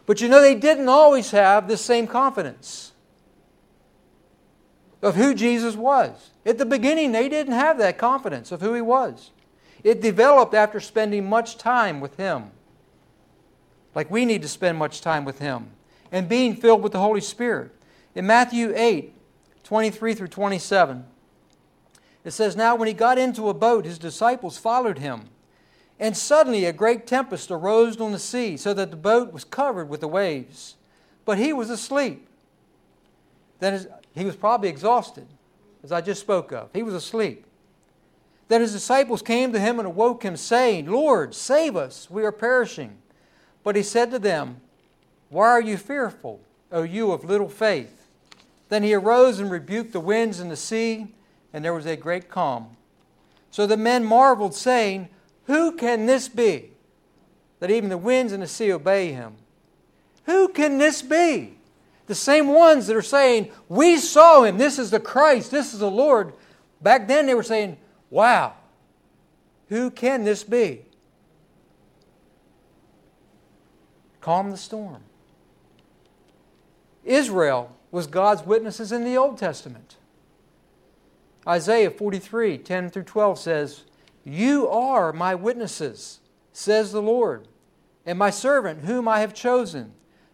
But 0.05 0.21
you 0.21 0.27
know, 0.27 0.41
they 0.41 0.55
didn't 0.55 0.89
always 0.89 1.31
have 1.31 1.67
the 1.67 1.77
same 1.77 2.07
confidence 2.07 2.92
of 5.03 5.15
who 5.15 5.35
Jesus 5.35 5.75
was. 5.75 6.31
At 6.45 6.57
the 6.57 6.65
beginning, 6.65 7.11
they 7.11 7.29
didn't 7.29 7.53
have 7.53 7.77
that 7.77 7.97
confidence 7.97 8.51
of 8.51 8.61
who 8.61 8.73
he 8.73 8.81
was. 8.81 9.31
It 9.83 10.01
developed 10.01 10.53
after 10.53 10.79
spending 10.79 11.29
much 11.29 11.57
time 11.57 11.99
with 11.99 12.15
him. 12.15 12.51
Like 13.93 14.09
we 14.09 14.25
need 14.25 14.41
to 14.41 14.47
spend 14.47 14.77
much 14.77 15.01
time 15.01 15.25
with 15.25 15.39
him 15.39 15.67
and 16.11 16.29
being 16.29 16.55
filled 16.55 16.81
with 16.81 16.93
the 16.93 16.99
Holy 16.99 17.21
Spirit. 17.21 17.71
In 18.15 18.25
Matthew 18.25 18.73
8, 18.75 19.13
23 19.63 20.13
through 20.15 20.27
27. 20.29 21.05
It 22.23 22.31
says, 22.31 22.55
Now 22.55 22.75
when 22.75 22.87
he 22.87 22.93
got 22.93 23.17
into 23.17 23.49
a 23.49 23.53
boat, 23.53 23.85
his 23.85 23.99
disciples 23.99 24.57
followed 24.57 24.99
him. 24.99 25.29
And 25.99 26.15
suddenly 26.15 26.65
a 26.65 26.73
great 26.73 27.05
tempest 27.05 27.51
arose 27.51 27.99
on 27.99 28.13
the 28.13 28.19
sea, 28.19 28.57
so 28.57 28.73
that 28.73 28.89
the 28.89 28.97
boat 28.97 29.31
was 29.31 29.43
covered 29.43 29.89
with 29.89 29.99
the 29.99 30.07
waves. 30.07 30.75
But 31.25 31.37
he 31.37 31.53
was 31.53 31.69
asleep. 31.69 32.27
Then 33.59 33.87
he 34.15 34.25
was 34.25 34.35
probably 34.35 34.69
exhausted, 34.69 35.27
as 35.83 35.91
I 35.91 36.01
just 36.01 36.21
spoke 36.21 36.51
of. 36.51 36.69
He 36.73 36.83
was 36.83 36.93
asleep. 36.93 37.45
Then 38.47 38.61
his 38.61 38.73
disciples 38.73 39.21
came 39.21 39.51
to 39.53 39.59
him 39.59 39.79
and 39.79 39.87
awoke 39.87 40.23
him, 40.23 40.37
saying, 40.37 40.87
Lord, 40.87 41.33
save 41.33 41.75
us, 41.75 42.09
we 42.09 42.23
are 42.23 42.31
perishing. 42.31 42.97
But 43.63 43.75
he 43.75 43.83
said 43.83 44.11
to 44.11 44.19
them, 44.19 44.57
Why 45.29 45.47
are 45.47 45.61
you 45.61 45.77
fearful, 45.77 46.41
O 46.71 46.83
you 46.83 47.11
of 47.11 47.25
little 47.25 47.49
faith? 47.49 48.07
Then 48.69 48.83
he 48.83 48.93
arose 48.93 49.39
and 49.39 49.49
rebuked 49.49 49.93
the 49.93 49.99
winds 49.99 50.39
and 50.39 50.51
the 50.51 50.55
sea, 50.55 51.07
and 51.53 51.63
there 51.63 51.73
was 51.73 51.85
a 51.85 51.95
great 51.95 52.29
calm. 52.29 52.75
So 53.49 53.65
the 53.65 53.77
men 53.77 54.03
marveled, 54.03 54.55
saying, 54.55 55.09
Who 55.45 55.73
can 55.75 56.05
this 56.05 56.27
be, 56.27 56.71
that 57.59 57.71
even 57.71 57.89
the 57.89 57.97
winds 57.97 58.33
and 58.33 58.43
the 58.43 58.47
sea 58.47 58.71
obey 58.71 59.11
him? 59.11 59.35
Who 60.25 60.49
can 60.49 60.77
this 60.77 61.01
be? 61.01 61.55
The 62.07 62.15
same 62.15 62.49
ones 62.49 62.87
that 62.87 62.95
are 62.95 63.01
saying, 63.01 63.51
We 63.69 63.97
saw 63.97 64.43
him, 64.43 64.57
this 64.57 64.77
is 64.77 64.91
the 64.91 64.99
Christ, 64.99 65.51
this 65.51 65.73
is 65.73 65.79
the 65.79 65.91
Lord. 65.91 66.33
Back 66.81 67.07
then 67.07 67.25
they 67.25 67.33
were 67.33 67.43
saying, 67.43 67.77
Wow, 68.09 68.53
who 69.69 69.89
can 69.89 70.23
this 70.23 70.43
be? 70.43 70.85
Calm 74.21 74.51
the 74.51 74.57
storm. 74.57 75.03
Israel 77.03 77.75
was 77.91 78.07
God's 78.07 78.43
witnesses 78.45 78.91
in 78.91 79.03
the 79.03 79.17
Old 79.17 79.37
Testament. 79.37 79.97
Isaiah 81.47 81.91
43 81.91 82.57
10 82.57 82.89
through 82.89 83.03
12 83.03 83.39
says, 83.39 83.83
You 84.23 84.67
are 84.69 85.11
my 85.11 85.35
witnesses, 85.35 86.19
says 86.53 86.91
the 86.91 87.01
Lord, 87.01 87.47
and 88.05 88.17
my 88.17 88.29
servant 88.29 88.85
whom 88.85 89.07
I 89.07 89.19
have 89.19 89.33
chosen, 89.33 89.93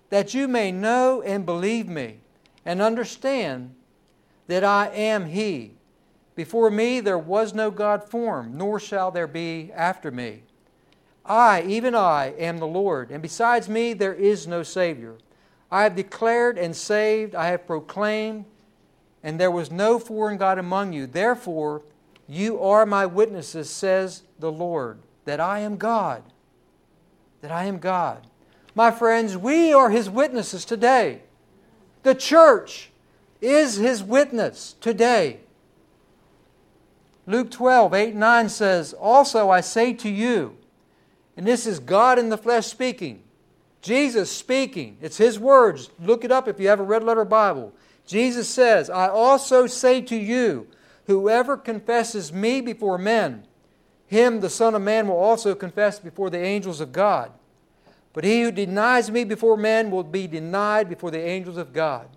that 0.10 0.34
you 0.34 0.48
may 0.48 0.72
know 0.72 1.22
and 1.22 1.46
believe 1.46 1.88
me, 1.88 2.20
and 2.66 2.82
understand 2.82 3.76
that 4.48 4.64
I 4.64 4.88
am 4.90 5.28
He. 5.28 5.74
Before 6.36 6.72
me 6.72 7.00
there 7.00 7.18
was 7.18 7.54
no 7.54 7.70
God 7.70 8.04
formed, 8.04 8.56
nor 8.56 8.80
shall 8.80 9.12
there 9.12 9.28
be 9.28 9.72
after 9.74 10.12
me. 10.12 10.44
I, 11.26 11.62
even 11.64 11.94
I, 11.94 12.34
am 12.38 12.58
the 12.58 12.68
Lord, 12.68 13.12
and 13.12 13.22
besides 13.22 13.70
me 13.70 13.94
there 13.94 14.14
is 14.14 14.48
no 14.48 14.64
Savior. 14.64 15.16
I 15.72 15.84
have 15.84 15.96
declared 15.96 16.58
and 16.58 16.76
saved, 16.76 17.36
I 17.36 17.48
have 17.48 17.68
proclaimed, 17.68 18.46
and 19.22 19.40
there 19.40 19.52
was 19.52 19.70
no 19.70 20.00
foreign 20.00 20.38
God 20.38 20.58
among 20.58 20.94
you. 20.94 21.06
Therefore, 21.06 21.84
you 22.28 22.60
are 22.62 22.86
my 22.86 23.06
witnesses, 23.06 23.70
says 23.70 24.24
the 24.40 24.52
Lord, 24.52 25.00
that 25.26 25.40
I 25.40 25.60
am 25.60 25.78
God. 25.78 26.24
That 27.42 27.52
I 27.52 27.66
am 27.66 27.78
God. 27.80 28.26
My 28.76 28.92
friends, 28.92 29.36
we 29.36 29.74
are 29.74 29.90
His 29.90 30.10
witnesses 30.10 30.66
today. 30.66 31.22
The 32.04 32.16
church 32.16 32.90
is 33.42 33.76
His 33.76 34.04
witness 34.04 34.76
today. 34.80 35.40
Luke 37.26 37.52
12, 37.52 37.94
8 37.94 38.10
and 38.10 38.20
9 38.20 38.50
says, 38.50 38.94
Also 38.94 39.50
I 39.50 39.62
say 39.62 39.94
to 39.94 40.10
you, 40.10 40.58
and 41.38 41.46
this 41.46 41.66
is 41.66 41.80
God 41.80 42.20
in 42.20 42.30
the 42.30 42.38
flesh 42.38 42.68
speaking, 42.68 43.24
Jesus 43.82 44.32
speaking, 44.32 44.98
it's 45.02 45.18
His 45.18 45.40
words. 45.40 45.90
Look 46.00 46.26
it 46.26 46.32
up 46.32 46.48
if 46.48 46.60
you 46.60 46.68
have 46.68 46.80
a 46.80 46.84
red 46.84 47.04
letter 47.04 47.26
Bible. 47.26 47.74
Jesus 48.06 48.50
says, 48.50 48.90
I 48.90 49.08
also 49.08 49.68
say 49.68 50.02
to 50.02 50.16
you, 50.16 50.68
whoever 51.06 51.56
confesses 51.56 52.34
me 52.34 52.62
before 52.62 52.98
men, 52.98 53.46
him 54.08 54.40
the 54.40 54.50
Son 54.50 54.74
of 54.74 54.82
Man 54.82 55.08
will 55.08 55.18
also 55.18 55.54
confess 55.54 56.00
before 56.00 56.32
the 56.32 56.40
angels 56.40 56.82
of 56.82 56.92
God. 56.92 57.32
But 58.20 58.26
he 58.26 58.42
who 58.42 58.52
denies 58.52 59.10
me 59.10 59.24
before 59.24 59.56
men 59.56 59.92
will 59.92 60.04
be 60.04 60.28
denied 60.28 60.90
before 60.90 61.10
the 61.10 61.22
angels 61.22 61.56
of 61.56 61.72
God. 61.72 62.10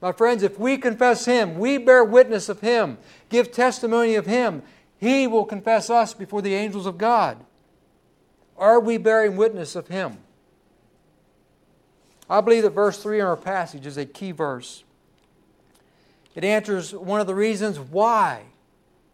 My 0.00 0.10
friends, 0.10 0.42
if 0.42 0.58
we 0.58 0.78
confess 0.78 1.26
Him, 1.26 1.58
we 1.58 1.76
bear 1.76 2.02
witness 2.02 2.48
of 2.48 2.62
Him, 2.62 2.96
give 3.28 3.52
testimony 3.52 4.14
of 4.14 4.24
Him, 4.24 4.62
He 4.96 5.26
will 5.26 5.44
confess 5.44 5.90
us 5.90 6.14
before 6.14 6.40
the 6.40 6.54
angels 6.54 6.86
of 6.86 6.96
God. 6.96 7.36
Are 8.56 8.80
we 8.80 8.96
bearing 8.96 9.36
witness 9.36 9.76
of 9.76 9.88
Him? 9.88 10.16
I 12.30 12.40
believe 12.40 12.62
that 12.62 12.70
verse 12.70 13.02
3 13.02 13.20
in 13.20 13.26
our 13.26 13.36
passage 13.36 13.84
is 13.84 13.98
a 13.98 14.06
key 14.06 14.32
verse. 14.32 14.84
It 16.34 16.44
answers 16.44 16.94
one 16.94 17.20
of 17.20 17.26
the 17.26 17.34
reasons 17.34 17.78
why 17.78 18.44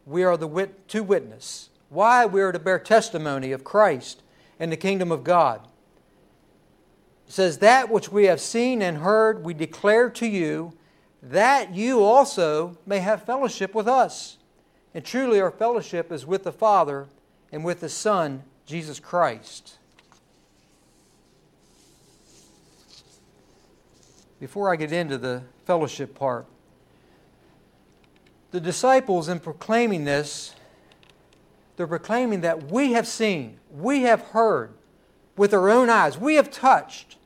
we 0.07 0.23
are 0.23 0.37
the 0.37 0.47
wit- 0.47 0.87
to 0.91 1.02
witness, 1.02 1.71
why 1.88 2.26
we 2.26 2.41
are 2.43 2.52
to 2.52 2.61
bear 2.61 2.79
testimony 2.79 3.50
of 3.50 3.64
Christ 3.64 4.23
and 4.61 4.71
the 4.71 4.76
kingdom 4.76 5.11
of 5.11 5.25
God. 5.25 5.67
Says, 7.33 7.57
That 7.59 7.89
which 7.89 8.12
we 8.12 8.27
have 8.27 8.43
seen 8.43 8.83
and 8.83 8.99
heard, 8.99 9.43
we 9.43 9.55
declare 9.55 10.11
to 10.11 10.27
you, 10.27 10.75
that 11.23 11.75
you 11.75 12.03
also 12.03 12.77
may 12.85 12.99
have 12.99 13.23
fellowship 13.23 13.75
with 13.75 13.89
us. 13.89 14.37
And 14.93 15.03
truly, 15.03 15.41
our 15.41 15.51
fellowship 15.51 16.12
is 16.12 16.27
with 16.27 16.45
the 16.45 16.53
Father 16.53 17.07
and 17.51 17.65
with 17.65 17.81
the 17.81 17.89
Son, 17.89 18.43
Jesus 18.67 19.01
Christ. 19.01 19.79
Before 24.39 24.71
I 24.71 24.77
get 24.77 24.93
into 24.93 25.17
the 25.17 25.43
fellowship 25.65 26.15
part, 26.15 26.45
the 28.51 28.61
disciples, 28.61 29.31
in 29.31 29.41
proclaiming 29.41 30.05
this, 30.05 30.55
they're 31.79 31.87
proclaiming 31.87 32.43
that 32.43 32.71
we 32.71 32.93
have 32.93 33.07
seen, 33.07 33.59
we 33.71 34.03
have 34.03 34.21
heard 34.21 34.75
with 35.35 35.55
our 35.55 35.71
own 35.71 35.89
eyes, 35.89 36.19
we 36.19 36.35
have 36.35 36.51
touched, 36.51 37.17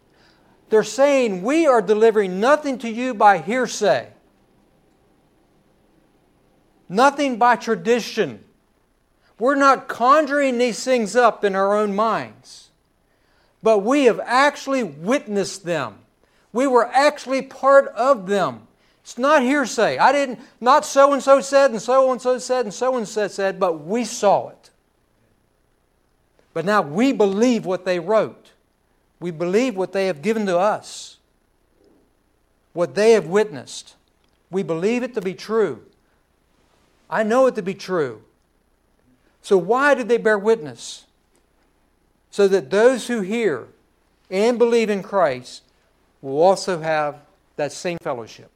they're 0.69 0.83
saying, 0.83 1.43
We 1.43 1.67
are 1.67 1.83
delivering 1.83 2.41
nothing 2.41 2.79
to 2.79 2.89
you 2.89 3.15
by 3.15 3.39
hearsay, 3.39 4.09
nothing 6.89 7.37
by 7.37 7.57
tradition. 7.57 8.43
We're 9.39 9.55
not 9.55 9.87
conjuring 9.87 10.57
these 10.59 10.83
things 10.83 11.15
up 11.15 11.45
in 11.45 11.55
our 11.55 11.77
own 11.77 11.95
minds, 11.95 12.71
but 13.63 13.81
we 13.81 14.05
have 14.05 14.21
actually 14.25 14.83
witnessed 14.83 15.65
them. 15.65 15.99
We 16.53 16.67
were 16.67 16.87
actually 16.87 17.43
part 17.43 17.89
of 17.89 18.27
them. 18.27 18.67
It's 19.03 19.19
not 19.19 19.43
hearsay. 19.43 19.99
I 19.99 20.11
didn't, 20.11 20.41
not 20.61 20.87
so 20.87 21.13
and 21.13 21.23
so 21.23 21.41
said, 21.41 21.71
and 21.71 21.83
so 21.83 22.11
and 22.11 22.21
so 22.21 22.39
said, 22.39 22.65
and 22.65 22.75
so 22.75 22.97
and 22.97 23.07
so 23.07 23.29
said, 23.29 23.61
but 23.61 23.85
we 23.85 24.05
saw 24.05 24.49
it. 24.49 24.71
But 26.55 26.65
now 26.65 26.81
we 26.81 27.13
believe 27.13 27.67
what 27.67 27.85
they 27.85 28.01
wrote. 28.01 28.46
We 29.21 29.31
believe 29.31 29.77
what 29.77 29.93
they 29.93 30.07
have 30.07 30.23
given 30.23 30.47
to 30.47 30.59
us, 30.59 31.19
what 32.73 32.95
they 32.95 33.13
have 33.13 33.27
witnessed. 33.27 33.95
We 34.51 34.63
believe 34.63 35.03
it 35.03 35.15
to 35.15 35.21
be 35.21 35.35
true. 35.35 35.83
I 37.09 37.23
know 37.23 37.47
it 37.47 37.55
to 37.55 37.63
be 37.63 37.75
true. 37.75 38.23
So, 39.43 39.57
why 39.57 39.95
did 39.95 40.09
they 40.09 40.19
bear 40.19 40.39
witness? 40.39 41.07
So 42.31 42.49
that 42.49 42.71
those 42.71 43.07
who 43.07 43.23
hear 43.23 43.69
and 44.31 44.59
believe 44.59 44.91
in 44.91 45.03
Christ 45.03 45.63
will 46.21 46.41
also 46.41 46.81
have 46.81 47.21
that 47.57 47.73
same 47.73 47.99
fellowship. 48.03 48.51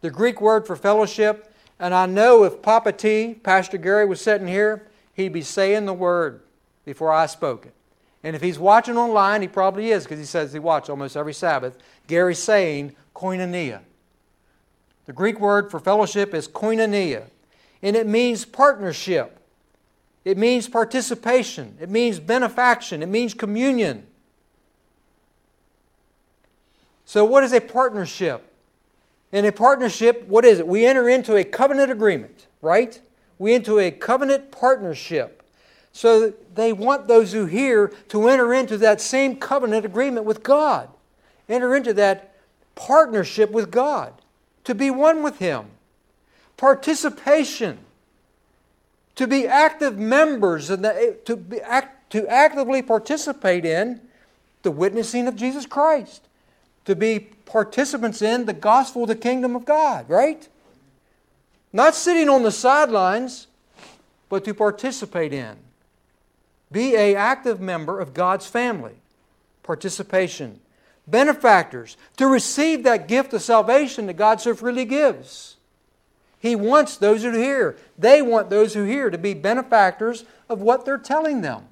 The 0.00 0.10
Greek 0.10 0.40
word 0.40 0.66
for 0.66 0.76
fellowship, 0.76 1.54
and 1.78 1.94
I 1.94 2.06
know 2.06 2.44
if 2.44 2.60
Papa 2.60 2.92
T, 2.92 3.34
Pastor 3.42 3.78
Gary, 3.78 4.04
was 4.04 4.20
sitting 4.20 4.48
here, 4.48 4.86
he'd 5.14 5.32
be 5.32 5.40
saying 5.40 5.86
the 5.86 5.94
word 5.94 6.42
before 6.84 7.10
I 7.10 7.26
spoke 7.26 7.66
it. 7.66 7.72
And 8.24 8.34
if 8.34 8.40
he's 8.40 8.58
watching 8.58 8.96
online, 8.96 9.42
he 9.42 9.48
probably 9.48 9.90
is 9.90 10.04
because 10.04 10.18
he 10.18 10.24
says 10.24 10.52
he 10.52 10.58
watches 10.58 10.88
almost 10.88 11.14
every 11.14 11.34
Sabbath. 11.34 11.76
Gary's 12.06 12.38
saying 12.38 12.96
koinonia. 13.14 13.80
The 15.04 15.12
Greek 15.12 15.38
word 15.38 15.70
for 15.70 15.78
fellowship 15.78 16.32
is 16.32 16.48
koinonia, 16.48 17.24
and 17.82 17.94
it 17.94 18.06
means 18.06 18.46
partnership. 18.46 19.38
It 20.24 20.38
means 20.38 20.66
participation. 20.66 21.76
It 21.78 21.90
means 21.90 22.18
benefaction. 22.18 23.02
It 23.02 23.10
means 23.10 23.34
communion. 23.34 24.06
So, 27.04 27.26
what 27.26 27.44
is 27.44 27.52
a 27.52 27.60
partnership? 27.60 28.50
In 29.32 29.44
a 29.44 29.52
partnership, 29.52 30.26
what 30.26 30.46
is 30.46 30.60
it? 30.60 30.66
We 30.66 30.86
enter 30.86 31.10
into 31.10 31.36
a 31.36 31.44
covenant 31.44 31.90
agreement, 31.90 32.46
right? 32.62 32.98
We 33.38 33.52
enter 33.52 33.72
into 33.72 33.80
a 33.80 33.90
covenant 33.90 34.50
partnership. 34.50 35.43
So 35.94 36.34
they 36.56 36.72
want 36.72 37.06
those 37.06 37.32
who 37.32 37.46
hear 37.46 37.86
to 38.08 38.28
enter 38.28 38.52
into 38.52 38.76
that 38.78 39.00
same 39.00 39.36
covenant 39.36 39.86
agreement 39.86 40.26
with 40.26 40.42
God, 40.42 40.88
enter 41.48 41.76
into 41.76 41.94
that 41.94 42.34
partnership 42.74 43.52
with 43.52 43.70
God, 43.70 44.12
to 44.64 44.74
be 44.74 44.90
one 44.90 45.22
with 45.22 45.38
Him. 45.38 45.66
Participation, 46.56 47.78
to 49.14 49.28
be 49.28 49.46
active 49.46 49.96
members, 49.96 50.68
and 50.68 50.82
to, 50.82 51.60
act, 51.62 52.10
to 52.10 52.26
actively 52.26 52.82
participate 52.82 53.64
in 53.64 54.00
the 54.62 54.72
witnessing 54.72 55.28
of 55.28 55.36
Jesus 55.36 55.64
Christ, 55.64 56.26
to 56.86 56.96
be 56.96 57.20
participants 57.46 58.20
in 58.20 58.46
the 58.46 58.52
gospel 58.52 59.02
of 59.02 59.08
the 59.08 59.14
kingdom 59.14 59.54
of 59.54 59.64
God, 59.64 60.10
right? 60.10 60.48
Not 61.72 61.94
sitting 61.94 62.28
on 62.28 62.42
the 62.42 62.50
sidelines, 62.50 63.46
but 64.28 64.44
to 64.44 64.54
participate 64.54 65.32
in. 65.32 65.56
Be 66.74 66.96
a 66.96 67.14
active 67.14 67.60
member 67.60 68.00
of 68.00 68.14
God's 68.14 68.46
family. 68.46 68.96
Participation. 69.62 70.58
Benefactors, 71.06 71.96
to 72.16 72.26
receive 72.26 72.82
that 72.82 73.06
gift 73.06 73.32
of 73.32 73.42
salvation 73.42 74.06
that 74.06 74.14
God 74.14 74.40
so 74.40 74.54
freely 74.54 74.84
gives. 74.84 75.56
He 76.40 76.56
wants 76.56 76.96
those 76.96 77.22
who 77.22 77.30
hear. 77.30 77.76
They 77.96 78.22
want 78.22 78.50
those 78.50 78.74
who 78.74 78.82
hear 78.82 79.08
to 79.08 79.18
be 79.18 79.34
benefactors 79.34 80.24
of 80.48 80.62
what 80.62 80.84
they're 80.84 80.98
telling 80.98 81.42
them, 81.42 81.62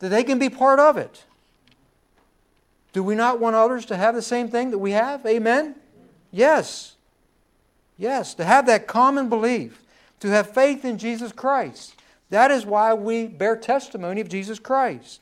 that 0.00 0.10
they 0.10 0.24
can 0.24 0.38
be 0.38 0.50
part 0.50 0.78
of 0.78 0.98
it. 0.98 1.24
Do 2.92 3.02
we 3.02 3.14
not 3.14 3.40
want 3.40 3.56
others 3.56 3.86
to 3.86 3.96
have 3.96 4.14
the 4.14 4.20
same 4.20 4.48
thing 4.48 4.72
that 4.72 4.78
we 4.78 4.90
have? 4.90 5.24
Amen? 5.24 5.76
Yes. 6.30 6.96
Yes, 7.96 8.34
to 8.34 8.44
have 8.44 8.66
that 8.66 8.86
common 8.86 9.30
belief, 9.30 9.80
to 10.20 10.28
have 10.28 10.52
faith 10.52 10.84
in 10.84 10.98
Jesus 10.98 11.32
Christ. 11.32 11.94
That 12.32 12.50
is 12.50 12.64
why 12.64 12.94
we 12.94 13.26
bear 13.26 13.56
testimony 13.56 14.22
of 14.22 14.28
Jesus 14.30 14.58
Christ. 14.58 15.20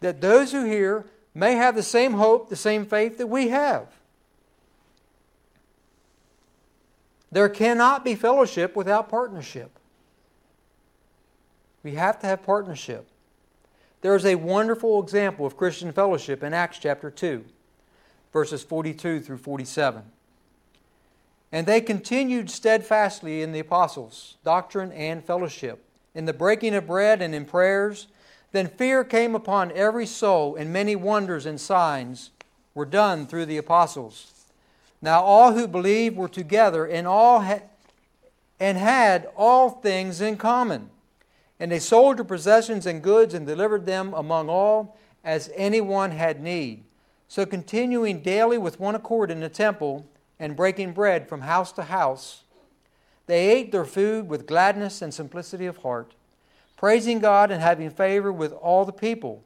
That 0.00 0.20
those 0.20 0.52
who 0.52 0.66
hear 0.66 1.06
may 1.34 1.54
have 1.54 1.74
the 1.74 1.82
same 1.82 2.12
hope, 2.12 2.50
the 2.50 2.54
same 2.54 2.84
faith 2.84 3.16
that 3.16 3.28
we 3.28 3.48
have. 3.48 3.86
There 7.32 7.48
cannot 7.48 8.04
be 8.04 8.14
fellowship 8.14 8.76
without 8.76 9.08
partnership. 9.08 9.78
We 11.82 11.94
have 11.94 12.18
to 12.18 12.26
have 12.26 12.42
partnership. 12.42 13.08
There 14.02 14.14
is 14.14 14.26
a 14.26 14.34
wonderful 14.34 15.02
example 15.02 15.46
of 15.46 15.56
Christian 15.56 15.92
fellowship 15.92 16.42
in 16.42 16.52
Acts 16.52 16.76
chapter 16.78 17.10
2, 17.10 17.42
verses 18.34 18.62
42 18.62 19.20
through 19.20 19.38
47. 19.38 20.02
And 21.50 21.66
they 21.66 21.80
continued 21.80 22.50
steadfastly 22.50 23.40
in 23.40 23.52
the 23.52 23.60
apostles' 23.60 24.36
doctrine 24.44 24.92
and 24.92 25.24
fellowship, 25.24 25.82
in 26.14 26.24
the 26.24 26.32
breaking 26.32 26.74
of 26.74 26.86
bread 26.86 27.20
and 27.20 27.34
in 27.34 27.44
prayers. 27.44 28.06
Then 28.52 28.68
fear 28.68 29.02
came 29.04 29.34
upon 29.34 29.72
every 29.72 30.06
soul, 30.06 30.54
and 30.56 30.72
many 30.72 30.94
wonders 30.94 31.46
and 31.46 31.60
signs 31.60 32.30
were 32.74 32.84
done 32.84 33.26
through 33.26 33.46
the 33.46 33.56
apostles. 33.56 34.32
Now 35.02 35.22
all 35.22 35.52
who 35.52 35.66
believed 35.66 36.16
were 36.16 36.28
together 36.28 36.86
and 36.86 37.06
all 37.06 37.40
ha- 37.40 37.62
and 38.58 38.78
had 38.78 39.28
all 39.36 39.70
things 39.70 40.20
in 40.20 40.36
common 40.36 40.90
and 41.60 41.70
they 41.70 41.78
sold 41.78 42.18
their 42.18 42.24
possessions 42.24 42.86
and 42.86 43.02
goods 43.02 43.34
and 43.34 43.46
delivered 43.46 43.86
them 43.86 44.12
among 44.14 44.48
all 44.48 44.98
as 45.22 45.50
anyone 45.54 46.10
had 46.10 46.40
need. 46.40 46.84
So, 47.28 47.46
continuing 47.46 48.20
daily 48.20 48.58
with 48.58 48.80
one 48.80 48.94
accord 48.94 49.30
in 49.30 49.40
the 49.40 49.48
temple 49.48 50.06
and 50.38 50.56
breaking 50.56 50.92
bread 50.92 51.28
from 51.28 51.40
house 51.40 51.72
to 51.72 51.84
house, 51.84 52.43
they 53.26 53.48
ate 53.48 53.72
their 53.72 53.84
food 53.84 54.28
with 54.28 54.46
gladness 54.46 55.00
and 55.00 55.12
simplicity 55.12 55.66
of 55.66 55.78
heart, 55.78 56.14
praising 56.76 57.18
God 57.18 57.50
and 57.50 57.62
having 57.62 57.90
favor 57.90 58.32
with 58.32 58.52
all 58.52 58.84
the 58.84 58.92
people. 58.92 59.42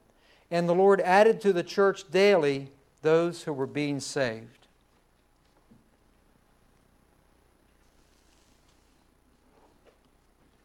And 0.50 0.68
the 0.68 0.74
Lord 0.74 1.00
added 1.00 1.40
to 1.42 1.52
the 1.52 1.62
church 1.62 2.10
daily 2.10 2.70
those 3.02 3.44
who 3.44 3.52
were 3.52 3.66
being 3.66 4.00
saved. 4.00 4.66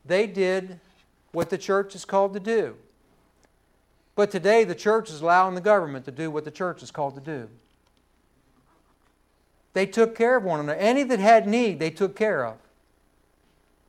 They 0.06 0.28
did 0.28 0.80
what 1.32 1.50
the 1.50 1.58
church 1.58 1.96
is 1.96 2.06
called 2.06 2.34
to 2.34 2.40
do. 2.40 2.76
But 4.16 4.32
today, 4.32 4.64
the 4.64 4.76
church 4.76 5.10
is 5.10 5.22
allowing 5.22 5.56
the 5.56 5.62
government 5.62 6.06
to 6.06 6.12
do 6.12 6.30
what 6.30 6.46
the 6.46 6.52
church 6.52 6.84
is 6.84 6.92
called 6.92 7.16
to 7.16 7.22
do. 7.22 7.50
They 9.74 9.88
took 9.88 10.16
care 10.16 10.38
of 10.38 10.44
one 10.44 10.60
another. 10.60 10.78
Any 10.78 11.04
that 11.04 11.20
had 11.20 11.48
need, 11.48 11.80
they 11.80 11.90
took 11.90 12.16
care 12.16 12.46
of. 12.46 12.58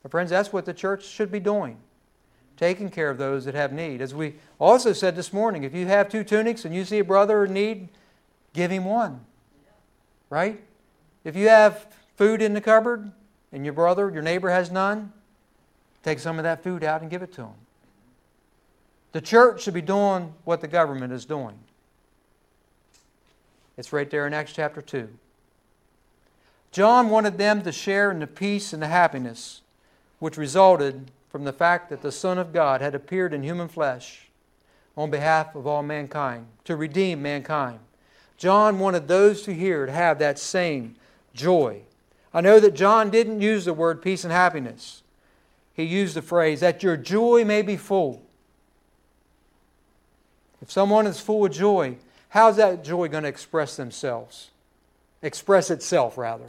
My 0.05 0.11
friends, 0.11 0.31
that's 0.31 0.53
what 0.53 0.67
the 0.67 0.75
church 0.75 1.05
should 1.05 1.33
be 1.33 1.41
doing 1.41 1.79
taking 2.57 2.89
care 2.89 3.11
of 3.11 3.19
those 3.19 3.45
that 3.47 3.55
have 3.55 3.73
need. 3.73 4.01
As 4.01 4.15
we 4.15 4.37
also 4.61 4.93
said 4.93 5.17
this 5.17 5.33
morning, 5.33 5.65
if 5.65 5.75
you 5.75 5.87
have 5.87 6.09
two 6.09 6.23
tunics 6.23 6.64
and 6.64 6.73
you 6.73 6.85
see 6.85 7.01
a 7.01 7.05
brother 7.05 7.45
in 7.47 7.53
need, 7.53 7.88
give 8.53 8.71
him 8.71 8.85
one. 8.85 9.25
Right? 10.31 10.62
If 11.25 11.35
you 11.35 11.49
have 11.49 11.87
food 12.14 12.40
in 12.40 12.55
the 12.55 12.61
cupboard 12.61 13.11
and 13.51 13.64
your 13.64 13.75
brother, 13.75 14.09
your 14.09 14.23
neighbor 14.23 14.51
has 14.51 14.71
none, 14.71 15.12
Take 16.05 16.19
some 16.19 16.38
of 16.38 16.43
that 16.43 16.62
food 16.62 16.85
out 16.85 17.01
and 17.01 17.11
give 17.11 17.23
it 17.23 17.33
to 17.33 17.43
him. 17.43 17.55
The 19.12 19.23
church 19.23 19.62
should 19.62 19.75
be 19.75 19.81
doing 19.81 20.35
what 20.45 20.61
the 20.61 20.69
government 20.69 21.14
is 21.14 21.25
doing. 21.25 21.59
It's 23.79 23.93
right 23.93 24.09
there 24.11 24.27
in 24.27 24.35
Acts 24.35 24.53
chapter 24.53 24.83
2. 24.83 25.09
John 26.73 27.09
wanted 27.09 27.38
them 27.38 27.62
to 27.62 27.73
share 27.73 28.11
in 28.11 28.21
the 28.21 28.27
peace 28.27 28.75
and 28.75 28.83
the 28.83 28.88
happiness 28.88 29.62
which 30.25 30.39
resulted 30.39 31.11
from 31.29 31.45
the 31.45 31.53
fact 31.53 31.91
that 31.91 32.01
the 32.01 32.11
Son 32.11 32.39
of 32.39 32.51
God 32.51 32.81
had 32.81 32.95
appeared 32.95 33.35
in 33.35 33.43
human 33.43 33.69
flesh 33.69 34.31
on 34.97 35.11
behalf 35.11 35.55
of 35.55 35.67
all 35.67 35.83
mankind, 35.83 36.47
to 36.65 36.75
redeem 36.77 37.21
mankind. 37.21 37.79
John 38.39 38.79
wanted 38.79 39.07
those 39.07 39.43
to 39.43 39.53
hear 39.53 39.85
to 39.85 39.93
have 39.93 40.19
that 40.21 40.39
same 40.39 40.97
joy. 41.35 41.83
I 42.33 42.41
know 42.41 42.59
that 42.59 42.75
John 42.75 43.11
didn't 43.11 43.43
use 43.43 43.67
the 43.67 43.75
word 43.75 44.01
peace 44.01 44.25
and 44.25 44.33
happiness 44.33 45.03
he 45.75 45.83
used 45.83 46.17
the 46.17 46.23
phrase, 46.23 46.61
that 46.61 46.83
your 46.83 46.97
joy 46.97 47.45
may 47.45 47.61
be 47.61 47.77
full. 47.77 48.23
If 50.63 50.73
someone 50.73 51.07
is 51.07 51.21
full 51.21 51.45
of 51.45 51.53
joy, 51.53 51.97
how's 52.31 52.57
that 52.57 52.83
joy 52.83 53.09
going 53.09 53.25
to 53.25 53.29
express 53.29 53.77
themselves? 53.77 54.49
Express 55.21 55.71
itself, 55.71 56.17
rather. 56.17 56.49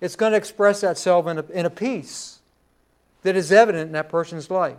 It's 0.00 0.16
going 0.16 0.32
to 0.32 0.38
express 0.38 0.82
itself 0.82 1.26
in 1.26 1.36
a, 1.36 1.44
in 1.52 1.66
a 1.66 1.70
peace 1.70 2.38
that 3.22 3.36
is 3.36 3.52
evident 3.52 3.88
in 3.88 3.92
that 3.92 4.08
person's 4.08 4.50
life. 4.50 4.76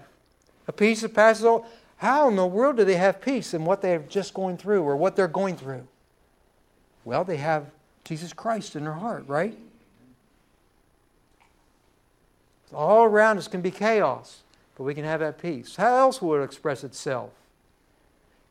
A 0.68 0.72
peace 0.72 1.02
that 1.02 1.14
passes 1.14 1.46
all. 1.46 1.66
How 1.98 2.28
in 2.28 2.36
the 2.36 2.46
world 2.46 2.78
do 2.78 2.84
they 2.84 2.96
have 2.96 3.22
peace 3.22 3.54
in 3.54 3.66
what 3.66 3.82
they're 3.82 4.00
just 4.00 4.34
going 4.34 4.58
through 4.58 4.84
or 4.84 4.96
what 4.96 5.16
they're 5.16 5.28
going 5.28 5.56
through? 5.56 5.88
Well, 7.06 7.24
they 7.24 7.38
have 7.38 7.72
Jesus 8.04 8.34
Christ 8.34 8.76
in 8.76 8.84
their 8.84 8.94
heart, 8.94 9.26
right? 9.28 9.58
All 12.74 13.04
around 13.04 13.38
us 13.38 13.48
can 13.48 13.62
be 13.62 13.72
chaos, 13.72 14.42
but 14.76 14.84
we 14.84 14.96
can 14.96 15.06
have 15.06 15.20
that 15.20 15.42
peace. 15.42 15.76
How 15.76 15.96
else 15.98 16.22
will 16.22 16.42
it 16.42 16.44
express 16.44 16.84
itself? 16.84 17.30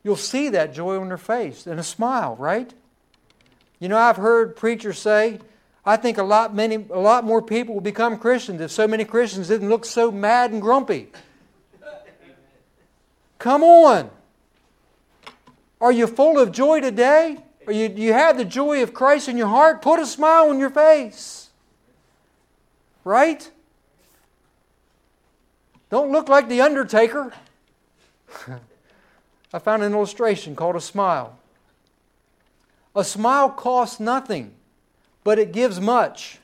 You'll 0.03 0.15
see 0.15 0.49
that 0.49 0.73
joy 0.73 0.99
on 0.99 1.09
their 1.09 1.17
face 1.17 1.67
and 1.67 1.79
a 1.79 1.83
smile, 1.83 2.35
right? 2.37 2.73
You 3.79 3.89
know, 3.89 3.97
I've 3.97 4.17
heard 4.17 4.55
preachers 4.55 4.99
say, 4.99 5.39
I 5.85 5.97
think 5.97 6.17
a 6.17 6.23
lot, 6.23 6.55
many, 6.55 6.75
a 6.75 6.99
lot 6.99 7.25
more 7.25 7.41
people 7.41 7.73
will 7.73 7.81
become 7.81 8.17
Christians 8.17 8.61
if 8.61 8.71
so 8.71 8.87
many 8.87 9.03
Christians 9.03 9.49
didn't 9.49 9.69
look 9.69 9.85
so 9.85 10.11
mad 10.11 10.51
and 10.51 10.61
grumpy. 10.61 11.09
Come 13.37 13.63
on. 13.63 14.09
Are 15.81 15.91
you 15.91 16.07
full 16.07 16.39
of 16.39 16.53
joy 16.53 16.79
today? 16.79 17.37
Or 17.67 17.73
you, 17.73 17.89
you 17.89 18.13
have 18.13 18.37
the 18.37 18.45
joy 18.45 18.81
of 18.83 18.93
Christ 18.93 19.27
in 19.27 19.37
your 19.37 19.47
heart? 19.47 19.81
Put 19.81 19.99
a 19.99 20.05
smile 20.05 20.49
on 20.49 20.59
your 20.59 20.69
face. 20.69 21.49
Right? 23.03 23.49
Don't 25.89 26.11
look 26.11 26.29
like 26.29 26.47
the 26.47 26.61
undertaker. 26.61 27.33
I 29.53 29.59
found 29.59 29.83
an 29.83 29.93
illustration 29.93 30.55
called 30.55 30.75
a 30.75 30.81
smile. 30.81 31.37
A 32.95 33.03
smile 33.03 33.49
costs 33.49 33.99
nothing, 33.99 34.53
but 35.23 35.39
it 35.39 35.51
gives 35.51 35.79
much. 35.79 36.39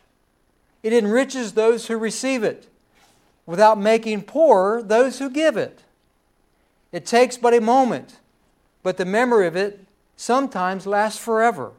It 0.84 0.94
enriches 0.94 1.54
those 1.54 1.88
who 1.88 1.98
receive 1.98 2.44
it 2.44 2.68
without 3.46 3.80
making 3.80 4.22
poorer 4.24 4.82
those 4.82 5.20
who 5.20 5.30
give 5.30 5.58
it. 5.58 5.84
It 6.92 7.06
takes 7.06 7.38
but 7.38 7.54
a 7.54 7.62
moment, 7.62 8.20
but 8.84 8.98
the 8.98 9.06
memory 9.06 9.48
of 9.48 9.56
it 9.56 9.86
sometimes 10.15 10.88
lasts 10.88 11.20
forever. 11.20 11.72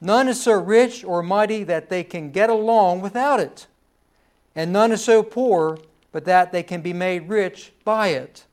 None 0.00 0.28
is 0.28 0.42
so 0.42 0.52
rich 0.52 1.04
or 1.04 1.22
mighty 1.22 1.64
that 1.64 1.88
they 1.88 2.04
can 2.04 2.30
get 2.30 2.50
along 2.50 3.00
without 3.00 3.40
it, 3.40 3.66
and 4.54 4.72
none 4.72 4.92
is 4.92 5.02
so 5.02 5.22
poor 5.22 5.78
but 6.12 6.26
that 6.26 6.52
they 6.52 6.62
can 6.62 6.80
be 6.80 6.92
made 6.92 7.28
rich 7.28 7.72
by 7.84 8.08
it. 8.08 8.44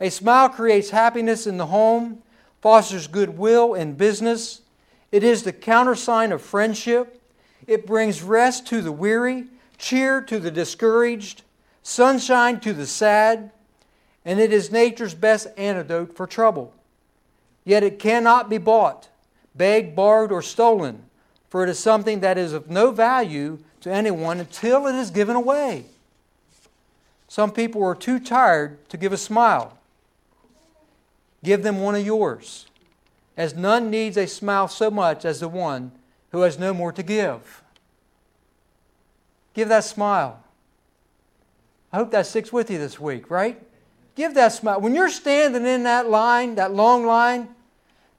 A 0.00 0.10
smile 0.10 0.48
creates 0.48 0.90
happiness 0.90 1.46
in 1.46 1.56
the 1.56 1.66
home, 1.66 2.22
fosters 2.60 3.06
goodwill 3.06 3.74
in 3.74 3.94
business. 3.94 4.60
It 5.14 5.22
is 5.22 5.44
the 5.44 5.52
countersign 5.52 6.32
of 6.32 6.42
friendship. 6.42 7.22
It 7.68 7.86
brings 7.86 8.20
rest 8.20 8.66
to 8.66 8.82
the 8.82 8.90
weary, 8.90 9.46
cheer 9.78 10.20
to 10.22 10.40
the 10.40 10.50
discouraged, 10.50 11.42
sunshine 11.84 12.58
to 12.58 12.72
the 12.72 12.84
sad, 12.84 13.52
and 14.24 14.40
it 14.40 14.52
is 14.52 14.72
nature's 14.72 15.14
best 15.14 15.46
antidote 15.56 16.16
for 16.16 16.26
trouble. 16.26 16.74
Yet 17.64 17.84
it 17.84 18.00
cannot 18.00 18.50
be 18.50 18.58
bought, 18.58 19.08
begged, 19.54 19.94
borrowed, 19.94 20.32
or 20.32 20.42
stolen, 20.42 21.04
for 21.48 21.62
it 21.62 21.70
is 21.70 21.78
something 21.78 22.18
that 22.18 22.36
is 22.36 22.52
of 22.52 22.68
no 22.68 22.90
value 22.90 23.60
to 23.82 23.92
anyone 23.92 24.40
until 24.40 24.88
it 24.88 24.96
is 24.96 25.12
given 25.12 25.36
away. 25.36 25.84
Some 27.28 27.52
people 27.52 27.84
are 27.84 27.94
too 27.94 28.18
tired 28.18 28.88
to 28.88 28.96
give 28.96 29.12
a 29.12 29.16
smile. 29.16 29.78
Give 31.44 31.62
them 31.62 31.80
one 31.82 31.94
of 31.94 32.04
yours, 32.04 32.66
as 33.36 33.54
none 33.54 33.90
needs 33.90 34.16
a 34.16 34.26
smile 34.26 34.68
so 34.68 34.90
much 34.90 35.24
as 35.24 35.40
the 35.40 35.48
one 35.48 35.92
who 36.30 36.42
has 36.42 36.58
no 36.58 36.72
more 36.72 36.92
to 36.92 37.02
give. 37.02 37.62
Give 39.54 39.68
that 39.68 39.84
smile. 39.84 40.42
I 41.92 41.96
hope 41.96 42.10
that 42.10 42.26
sticks 42.26 42.52
with 42.52 42.70
you 42.70 42.78
this 42.78 42.98
week, 42.98 43.30
right? 43.30 43.60
Give 44.14 44.34
that 44.34 44.52
smile. 44.52 44.80
When 44.80 44.94
you're 44.94 45.08
standing 45.08 45.66
in 45.66 45.84
that 45.84 46.08
line, 46.08 46.56
that 46.56 46.72
long 46.72 47.06
line, 47.06 47.48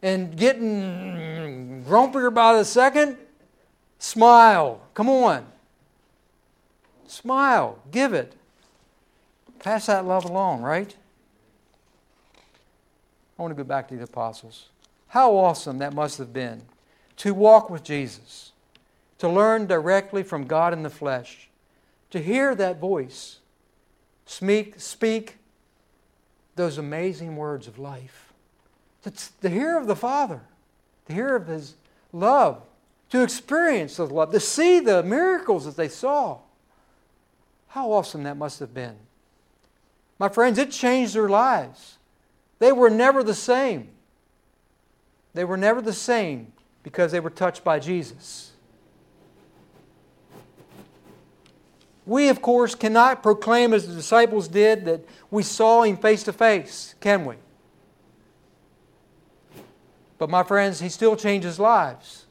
and 0.01 0.37
getting 0.37 1.83
grumpier 1.87 2.33
by 2.33 2.57
the 2.57 2.65
second, 2.65 3.17
smile. 3.99 4.81
Come 4.93 5.09
on. 5.09 5.45
Smile. 7.07 7.79
Give 7.91 8.13
it. 8.13 8.33
Pass 9.59 9.87
that 9.87 10.05
love 10.05 10.25
along, 10.25 10.61
right? 10.61 10.95
I 13.37 13.41
want 13.41 13.51
to 13.51 13.55
go 13.55 13.67
back 13.67 13.87
to 13.89 13.97
the 13.97 14.03
apostles. 14.03 14.69
How 15.15 15.37
awesome 15.37 15.77
that 15.77 15.93
must 15.93 16.17
have 16.17 16.33
been 16.33 16.63
to 17.15 17.33
walk 17.33 17.69
with 17.69 17.85
Jesus, 17.85 18.51
to 19.19 19.29
learn 19.29 19.65
directly 19.65 20.23
from 20.23 20.45
God 20.45 20.73
in 20.73 20.83
the 20.83 20.89
flesh, 20.89 21.47
to 22.11 22.19
hear 22.19 22.53
that 22.53 22.81
voice 22.81 23.39
speak, 24.25 24.77
speak 24.77 25.37
those 26.57 26.77
amazing 26.77 27.37
words 27.37 27.65
of 27.65 27.79
life, 27.79 28.33
to, 29.03 29.13
to 29.41 29.49
hear 29.49 29.77
of 29.77 29.87
the 29.87 29.95
Father, 29.95 30.41
to 31.07 31.13
hear 31.13 31.37
of 31.37 31.47
His 31.47 31.75
love, 32.11 32.61
to 33.11 33.23
experience 33.23 33.95
the 33.95 34.07
love, 34.07 34.33
to 34.33 34.39
see 34.41 34.81
the 34.81 35.01
miracles 35.01 35.63
that 35.63 35.77
they 35.77 35.87
saw. 35.87 36.39
How 37.69 37.89
awesome 37.89 38.23
that 38.23 38.35
must 38.35 38.59
have 38.59 38.73
been. 38.73 38.97
My 40.19 40.27
friends, 40.27 40.57
it 40.57 40.71
changed 40.71 41.15
their 41.15 41.29
lives. 41.29 41.99
They 42.59 42.73
were 42.73 42.89
never 42.89 43.23
the 43.23 43.33
same. 43.33 43.94
They 45.35 45.43
were 45.43 45.57
never 45.57 45.81
the 45.81 45.93
same 45.93 46.53
because 46.81 47.11
they 47.11 47.19
were 47.19 47.29
touched 47.29 47.63
by 47.63 47.77
Jesus. 47.77 48.53
We, 52.05 52.29
of 52.29 52.41
course, 52.41 52.73
cannot 52.73 53.21
proclaim 53.21 53.73
as 53.73 53.85
the 53.85 53.93
disciples 53.93 54.47
did 54.47 54.85
that 54.85 55.05
we 55.29 55.43
saw 55.43 55.83
him 55.83 55.97
face 55.97 56.23
to 56.23 56.33
face, 56.33 56.95
can 57.01 57.25
we? 57.25 57.35
But, 60.17 60.29
my 60.29 60.43
friends, 60.43 60.79
he 60.79 60.87
still 60.87 61.17
changes 61.17 61.59
lives. 61.59 62.27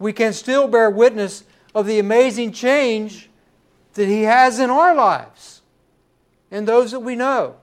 We 0.00 0.12
can 0.12 0.32
still 0.32 0.66
bear 0.66 0.90
witness 0.90 1.44
of 1.72 1.86
the 1.86 2.00
amazing 2.00 2.50
change 2.50 3.30
that 3.94 4.08
he 4.08 4.22
has 4.22 4.58
in 4.58 4.70
our 4.70 4.92
lives 4.92 5.62
and 6.50 6.66
those 6.66 6.90
that 6.90 7.00
we 7.00 7.14
know. 7.14 7.56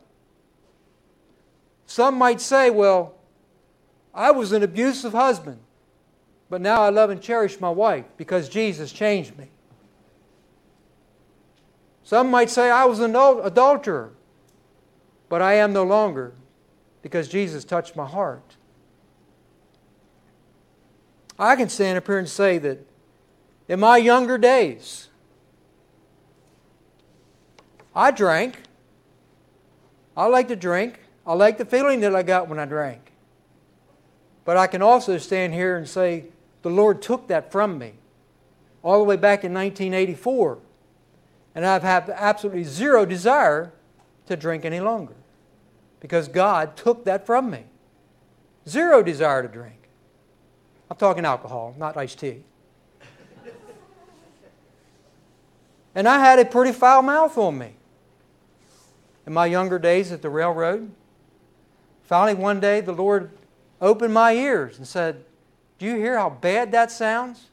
Some 1.87 2.15
might 2.15 2.39
say, 2.39 2.69
well, 2.69 3.14
I 4.15 4.31
was 4.31 4.53
an 4.53 4.63
abusive 4.63 5.11
husband, 5.11 5.59
but 6.49 6.61
now 6.61 6.81
I 6.81 6.89
love 6.89 7.09
and 7.09 7.21
cherish 7.21 7.59
my 7.59 7.69
wife 7.69 8.05
because 8.15 8.47
Jesus 8.47 8.93
changed 8.93 9.37
me. 9.37 9.49
Some 12.03 12.31
might 12.31 12.49
say 12.49 12.71
I 12.71 12.85
was 12.85 12.99
an 12.99 13.13
adulterer, 13.15 14.13
but 15.27 15.41
I 15.41 15.55
am 15.55 15.73
no 15.73 15.83
longer 15.83 16.33
because 17.01 17.27
Jesus 17.27 17.65
touched 17.65 17.95
my 17.95 18.05
heart. 18.05 18.55
I 21.37 21.57
can 21.57 21.67
stand 21.67 21.97
up 21.97 22.05
here 22.05 22.17
and 22.17 22.29
say 22.29 22.57
that 22.59 22.87
in 23.67 23.81
my 23.81 23.97
younger 23.97 24.37
days, 24.37 25.09
I 27.93 28.11
drank. 28.11 28.61
I 30.15 30.27
like 30.27 30.47
to 30.47 30.55
drink. 30.55 30.99
I 31.27 31.33
like 31.33 31.57
the 31.57 31.65
feeling 31.65 31.99
that 32.01 32.15
I 32.15 32.23
got 32.23 32.47
when 32.47 32.59
I 32.59 32.65
drank. 32.65 33.11
But 34.45 34.57
I 34.57 34.67
can 34.67 34.81
also 34.81 35.17
stand 35.17 35.53
here 35.53 35.75
and 35.75 35.89
say, 35.89 36.25
the 36.61 36.69
Lord 36.69 37.01
took 37.01 37.27
that 37.27 37.51
from 37.51 37.77
me 37.77 37.93
all 38.83 38.99
the 38.99 39.03
way 39.03 39.17
back 39.17 39.43
in 39.43 39.53
1984. 39.53 40.59
And 41.55 41.65
I've 41.65 41.83
had 41.83 42.09
absolutely 42.09 42.63
zero 42.63 43.05
desire 43.05 43.73
to 44.27 44.37
drink 44.37 44.63
any 44.63 44.79
longer 44.79 45.15
because 45.99 46.27
God 46.27 46.77
took 46.77 47.05
that 47.05 47.25
from 47.25 47.49
me. 47.49 47.63
Zero 48.67 49.01
desire 49.01 49.41
to 49.41 49.47
drink. 49.47 49.75
I'm 50.89 50.97
talking 50.97 51.25
alcohol, 51.25 51.75
not 51.77 51.97
iced 51.97 52.19
tea. 52.19 52.43
and 55.95 56.07
I 56.07 56.19
had 56.19 56.37
a 56.37 56.45
pretty 56.45 56.71
foul 56.71 57.01
mouth 57.01 57.37
on 57.37 57.57
me. 57.57 57.73
In 59.25 59.33
my 59.33 59.47
younger 59.47 59.79
days 59.79 60.11
at 60.11 60.21
the 60.21 60.29
railroad, 60.29 60.91
finally 62.03 62.35
one 62.35 62.59
day 62.59 62.81
the 62.81 62.91
Lord 62.91 63.31
opened 63.81 64.13
my 64.13 64.33
ears 64.33 64.77
and 64.77 64.87
said, 64.87 65.23
Do 65.79 65.85
you 65.85 65.95
hear 65.95 66.17
how 66.17 66.29
bad 66.29 66.71
that 66.71 66.91
sounds? 66.91 67.47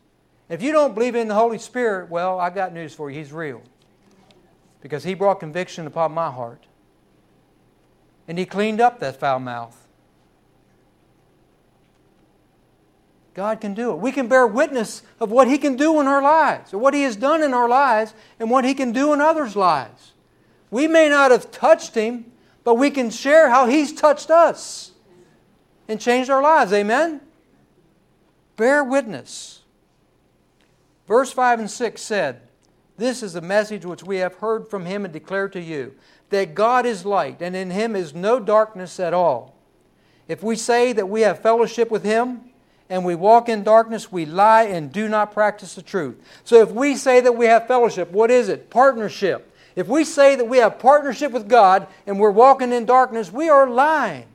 If 0.48 0.62
you 0.62 0.72
don't 0.72 0.94
believe 0.94 1.14
in 1.14 1.28
the 1.28 1.34
Holy 1.34 1.58
Spirit, 1.58 2.10
well, 2.10 2.38
I've 2.38 2.54
got 2.54 2.72
news 2.72 2.94
for 2.94 3.10
you. 3.10 3.18
He's 3.18 3.32
real. 3.32 3.62
Because 4.80 5.04
He 5.04 5.14
brought 5.14 5.40
conviction 5.40 5.86
upon 5.86 6.12
my 6.12 6.30
heart. 6.30 6.64
And 8.28 8.38
He 8.38 8.44
cleaned 8.44 8.80
up 8.80 9.00
that 9.00 9.18
foul 9.18 9.38
mouth. 9.38 9.78
God 13.34 13.62
can 13.62 13.72
do 13.72 13.92
it. 13.92 13.96
We 13.96 14.12
can 14.12 14.28
bear 14.28 14.46
witness 14.46 15.02
of 15.18 15.30
what 15.30 15.48
He 15.48 15.56
can 15.56 15.76
do 15.76 16.00
in 16.00 16.06
our 16.06 16.22
lives, 16.22 16.74
or 16.74 16.78
what 16.78 16.92
He 16.92 17.02
has 17.02 17.16
done 17.16 17.42
in 17.42 17.54
our 17.54 17.68
lives, 17.68 18.12
and 18.38 18.50
what 18.50 18.64
He 18.64 18.74
can 18.74 18.92
do 18.92 19.12
in 19.12 19.20
others' 19.20 19.56
lives. 19.56 20.12
We 20.70 20.86
may 20.86 21.08
not 21.08 21.30
have 21.30 21.50
touched 21.50 21.94
Him, 21.94 22.30
but 22.62 22.74
we 22.74 22.90
can 22.90 23.10
share 23.10 23.48
how 23.48 23.66
He's 23.66 23.92
touched 23.92 24.30
us 24.30 24.91
and 25.92 26.00
changed 26.00 26.30
our 26.30 26.42
lives. 26.42 26.72
Amen? 26.72 27.20
Bear 28.56 28.82
witness. 28.82 29.62
Verse 31.06 31.30
5 31.30 31.60
and 31.60 31.70
6 31.70 32.02
said, 32.02 32.40
This 32.96 33.22
is 33.22 33.34
the 33.34 33.40
message 33.40 33.84
which 33.84 34.02
we 34.02 34.16
have 34.16 34.36
heard 34.36 34.68
from 34.68 34.86
him 34.86 35.04
and 35.04 35.12
declared 35.12 35.52
to 35.52 35.60
you 35.60 35.94
that 36.30 36.54
God 36.54 36.86
is 36.86 37.04
light, 37.04 37.42
and 37.42 37.54
in 37.54 37.70
him 37.70 37.94
is 37.94 38.14
no 38.14 38.40
darkness 38.40 38.98
at 38.98 39.12
all. 39.12 39.54
If 40.28 40.42
we 40.42 40.56
say 40.56 40.94
that 40.94 41.08
we 41.08 41.20
have 41.20 41.40
fellowship 41.40 41.90
with 41.90 42.04
him, 42.04 42.40
and 42.88 43.04
we 43.04 43.14
walk 43.14 43.48
in 43.48 43.62
darkness, 43.62 44.10
we 44.10 44.26
lie 44.26 44.64
and 44.64 44.92
do 44.92 45.08
not 45.08 45.32
practice 45.32 45.74
the 45.74 45.82
truth. 45.82 46.16
So 46.44 46.60
if 46.60 46.70
we 46.70 46.96
say 46.96 47.20
that 47.20 47.36
we 47.36 47.46
have 47.46 47.66
fellowship, 47.66 48.10
what 48.10 48.30
is 48.30 48.48
it? 48.48 48.68
Partnership. 48.70 49.54
If 49.76 49.88
we 49.88 50.04
say 50.04 50.36
that 50.36 50.48
we 50.48 50.58
have 50.58 50.78
partnership 50.78 51.32
with 51.32 51.48
God 51.48 51.86
and 52.06 52.18
we're 52.18 52.30
walking 52.30 52.72
in 52.72 52.84
darkness, 52.84 53.32
we 53.32 53.48
are 53.48 53.68
lying 53.68 54.26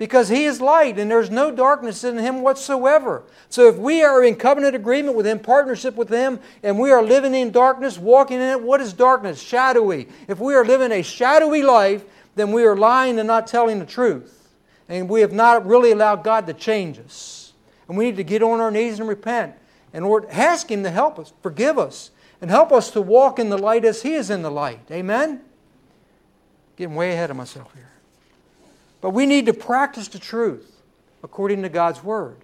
because 0.00 0.30
He 0.30 0.44
is 0.44 0.62
light 0.62 0.98
and 0.98 1.10
there's 1.10 1.28
no 1.28 1.50
darkness 1.50 2.04
in 2.04 2.16
Him 2.16 2.40
whatsoever. 2.40 3.22
So 3.50 3.68
if 3.68 3.76
we 3.76 4.02
are 4.02 4.24
in 4.24 4.34
covenant 4.34 4.74
agreement 4.74 5.14
with 5.14 5.26
Him, 5.26 5.38
partnership 5.38 5.94
with 5.94 6.08
Him, 6.08 6.40
and 6.62 6.78
we 6.78 6.90
are 6.90 7.02
living 7.02 7.34
in 7.34 7.50
darkness, 7.50 7.98
walking 7.98 8.38
in 8.38 8.48
it, 8.48 8.62
what 8.62 8.80
is 8.80 8.94
darkness? 8.94 9.42
Shadowy. 9.42 10.08
If 10.26 10.40
we 10.40 10.54
are 10.54 10.64
living 10.64 10.90
a 10.90 11.02
shadowy 11.02 11.62
life, 11.62 12.02
then 12.34 12.50
we 12.50 12.64
are 12.64 12.78
lying 12.78 13.18
and 13.18 13.26
not 13.26 13.46
telling 13.46 13.78
the 13.78 13.84
truth. 13.84 14.48
And 14.88 15.06
we 15.06 15.20
have 15.20 15.34
not 15.34 15.66
really 15.66 15.92
allowed 15.92 16.24
God 16.24 16.46
to 16.46 16.54
change 16.54 16.98
us. 16.98 17.52
And 17.86 17.98
we 17.98 18.06
need 18.06 18.16
to 18.16 18.24
get 18.24 18.42
on 18.42 18.58
our 18.58 18.70
knees 18.70 19.00
and 19.00 19.08
repent 19.08 19.54
and 19.92 20.06
ask 20.30 20.70
Him 20.70 20.82
to 20.82 20.90
help 20.90 21.18
us, 21.18 21.34
forgive 21.42 21.78
us, 21.78 22.10
and 22.40 22.50
help 22.50 22.72
us 22.72 22.90
to 22.92 23.02
walk 23.02 23.38
in 23.38 23.50
the 23.50 23.58
light 23.58 23.84
as 23.84 24.00
He 24.00 24.14
is 24.14 24.30
in 24.30 24.40
the 24.40 24.50
light. 24.50 24.80
Amen? 24.90 25.42
Getting 26.76 26.94
way 26.94 27.12
ahead 27.12 27.28
of 27.28 27.36
myself 27.36 27.70
here. 27.74 27.89
But 29.00 29.10
we 29.10 29.26
need 29.26 29.46
to 29.46 29.52
practice 29.52 30.08
the 30.08 30.18
truth 30.18 30.82
according 31.22 31.62
to 31.62 31.68
God's 31.68 32.02
Word. 32.02 32.38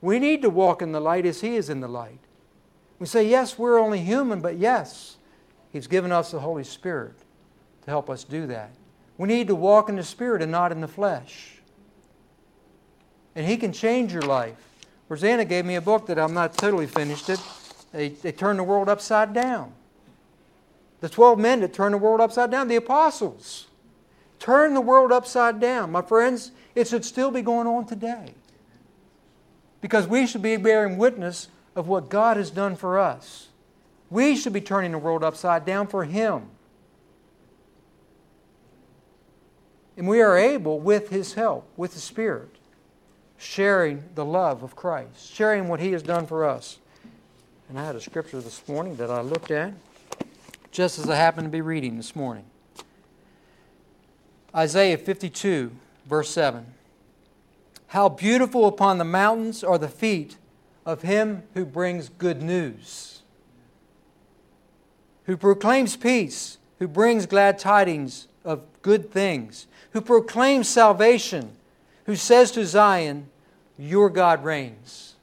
We 0.00 0.18
need 0.18 0.42
to 0.42 0.50
walk 0.50 0.82
in 0.82 0.92
the 0.92 1.00
light 1.00 1.26
as 1.26 1.40
He 1.40 1.56
is 1.56 1.68
in 1.68 1.80
the 1.80 1.88
light. 1.88 2.20
We 2.98 3.06
say, 3.06 3.28
yes, 3.28 3.58
we're 3.58 3.78
only 3.78 4.00
human, 4.00 4.40
but 4.40 4.56
yes, 4.56 5.16
He's 5.72 5.86
given 5.86 6.12
us 6.12 6.30
the 6.30 6.40
Holy 6.40 6.64
Spirit 6.64 7.14
to 7.84 7.90
help 7.90 8.08
us 8.08 8.24
do 8.24 8.46
that. 8.46 8.70
We 9.16 9.28
need 9.28 9.48
to 9.48 9.54
walk 9.54 9.88
in 9.88 9.96
the 9.96 10.04
Spirit 10.04 10.42
and 10.42 10.52
not 10.52 10.72
in 10.72 10.80
the 10.80 10.88
flesh. 10.88 11.60
And 13.34 13.46
He 13.46 13.56
can 13.56 13.72
change 13.72 14.12
your 14.12 14.22
life. 14.22 14.56
Rosanna 15.08 15.44
gave 15.44 15.64
me 15.64 15.76
a 15.76 15.80
book 15.80 16.06
that 16.06 16.18
I'm 16.18 16.34
not 16.34 16.56
totally 16.56 16.86
finished 16.86 17.28
it. 17.28 17.40
They, 17.92 18.10
they 18.10 18.32
turned 18.32 18.58
the 18.58 18.64
world 18.64 18.88
upside 18.88 19.32
down. 19.32 19.72
The 21.00 21.08
12 21.08 21.38
men 21.38 21.60
that 21.60 21.72
turned 21.72 21.94
the 21.94 21.98
world 21.98 22.20
upside 22.20 22.50
down, 22.50 22.68
the 22.68 22.76
apostles. 22.76 23.68
Turn 24.38 24.74
the 24.74 24.80
world 24.80 25.12
upside 25.12 25.60
down. 25.60 25.90
My 25.90 26.02
friends, 26.02 26.52
it 26.74 26.88
should 26.88 27.04
still 27.04 27.30
be 27.30 27.42
going 27.42 27.66
on 27.66 27.86
today. 27.86 28.34
Because 29.80 30.06
we 30.06 30.26
should 30.26 30.42
be 30.42 30.56
bearing 30.56 30.96
witness 30.96 31.48
of 31.74 31.88
what 31.88 32.08
God 32.08 32.36
has 32.36 32.50
done 32.50 32.76
for 32.76 32.98
us. 32.98 33.48
We 34.10 34.36
should 34.36 34.52
be 34.52 34.60
turning 34.60 34.92
the 34.92 34.98
world 34.98 35.22
upside 35.22 35.64
down 35.64 35.86
for 35.86 36.04
Him. 36.04 36.50
And 39.96 40.06
we 40.06 40.20
are 40.20 40.36
able, 40.36 40.78
with 40.78 41.10
His 41.10 41.34
help, 41.34 41.68
with 41.76 41.94
the 41.94 42.00
Spirit, 42.00 42.50
sharing 43.36 44.04
the 44.14 44.24
love 44.24 44.62
of 44.62 44.76
Christ, 44.76 45.32
sharing 45.32 45.68
what 45.68 45.80
He 45.80 45.92
has 45.92 46.02
done 46.02 46.26
for 46.26 46.44
us. 46.44 46.78
And 47.68 47.78
I 47.78 47.84
had 47.84 47.96
a 47.96 48.00
scripture 48.00 48.40
this 48.40 48.66
morning 48.66 48.96
that 48.96 49.10
I 49.10 49.20
looked 49.20 49.50
at 49.50 49.74
just 50.70 50.98
as 50.98 51.10
I 51.10 51.16
happened 51.16 51.46
to 51.46 51.50
be 51.50 51.60
reading 51.60 51.96
this 51.96 52.14
morning. 52.14 52.44
Isaiah 54.54 54.98
52, 54.98 55.72
verse 56.06 56.30
7. 56.30 56.66
How 57.88 58.08
beautiful 58.08 58.66
upon 58.66 58.98
the 58.98 59.04
mountains 59.04 59.62
are 59.62 59.78
the 59.78 59.88
feet 59.88 60.36
of 60.86 61.02
him 61.02 61.42
who 61.54 61.64
brings 61.64 62.08
good 62.08 62.42
news, 62.42 63.22
who 65.24 65.36
proclaims 65.36 65.96
peace, 65.96 66.58
who 66.78 66.88
brings 66.88 67.26
glad 67.26 67.58
tidings 67.58 68.28
of 68.44 68.62
good 68.82 69.10
things, 69.10 69.66
who 69.92 70.00
proclaims 70.00 70.68
salvation, 70.68 71.50
who 72.04 72.16
says 72.16 72.50
to 72.52 72.64
Zion, 72.64 73.28
Your 73.78 74.08
God 74.08 74.44
reigns. 74.44 75.14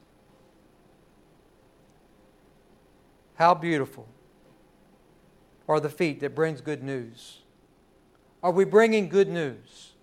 How 3.36 3.54
beautiful 3.54 4.08
are 5.68 5.80
the 5.80 5.90
feet 5.90 6.20
that 6.22 6.36
brings 6.36 6.62
good 6.62 6.84
news. 6.84 7.40
Are 8.46 8.52
we 8.52 8.64
bringing 8.64 9.10
good 9.10 9.28
news? 9.28 9.94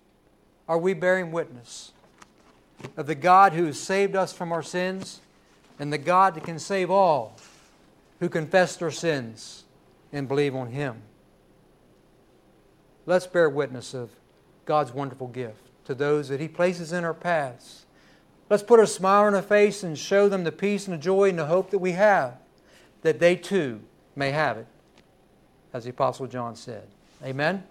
Are 0.68 0.76
we 0.76 0.94
bearing 0.94 1.30
witness 1.30 1.92
of 2.96 3.06
the 3.06 3.14
God 3.14 3.52
who 3.52 3.66
has 3.66 3.78
saved 3.78 4.16
us 4.16 4.32
from 4.32 4.50
our 4.50 4.64
sins 4.64 5.20
and 5.78 5.92
the 5.92 5.98
God 5.98 6.34
that 6.34 6.42
can 6.42 6.58
save 6.58 6.90
all 6.90 7.36
who 8.18 8.28
confess 8.28 8.74
their 8.74 8.90
sins 8.90 9.62
and 10.12 10.26
believe 10.26 10.56
on 10.56 10.72
Him? 10.72 11.02
Let's 13.06 13.28
bear 13.28 13.48
witness 13.48 13.94
of 13.94 14.10
God's 14.64 14.92
wonderful 14.92 15.28
gift 15.28 15.62
to 15.84 15.94
those 15.94 16.28
that 16.28 16.40
He 16.40 16.48
places 16.48 16.92
in 16.92 17.04
our 17.04 17.14
paths. 17.14 17.86
Let's 18.50 18.64
put 18.64 18.80
a 18.80 18.88
smile 18.88 19.26
on 19.26 19.36
our 19.36 19.42
face 19.42 19.84
and 19.84 19.96
show 19.96 20.28
them 20.28 20.42
the 20.42 20.50
peace 20.50 20.88
and 20.88 20.98
the 20.98 21.00
joy 21.00 21.28
and 21.28 21.38
the 21.38 21.46
hope 21.46 21.70
that 21.70 21.78
we 21.78 21.92
have, 21.92 22.38
that 23.02 23.20
they 23.20 23.36
too 23.36 23.82
may 24.16 24.32
have 24.32 24.58
it, 24.58 24.66
as 25.72 25.84
the 25.84 25.90
Apostle 25.90 26.26
John 26.26 26.56
said. 26.56 26.88
Amen. 27.24 27.62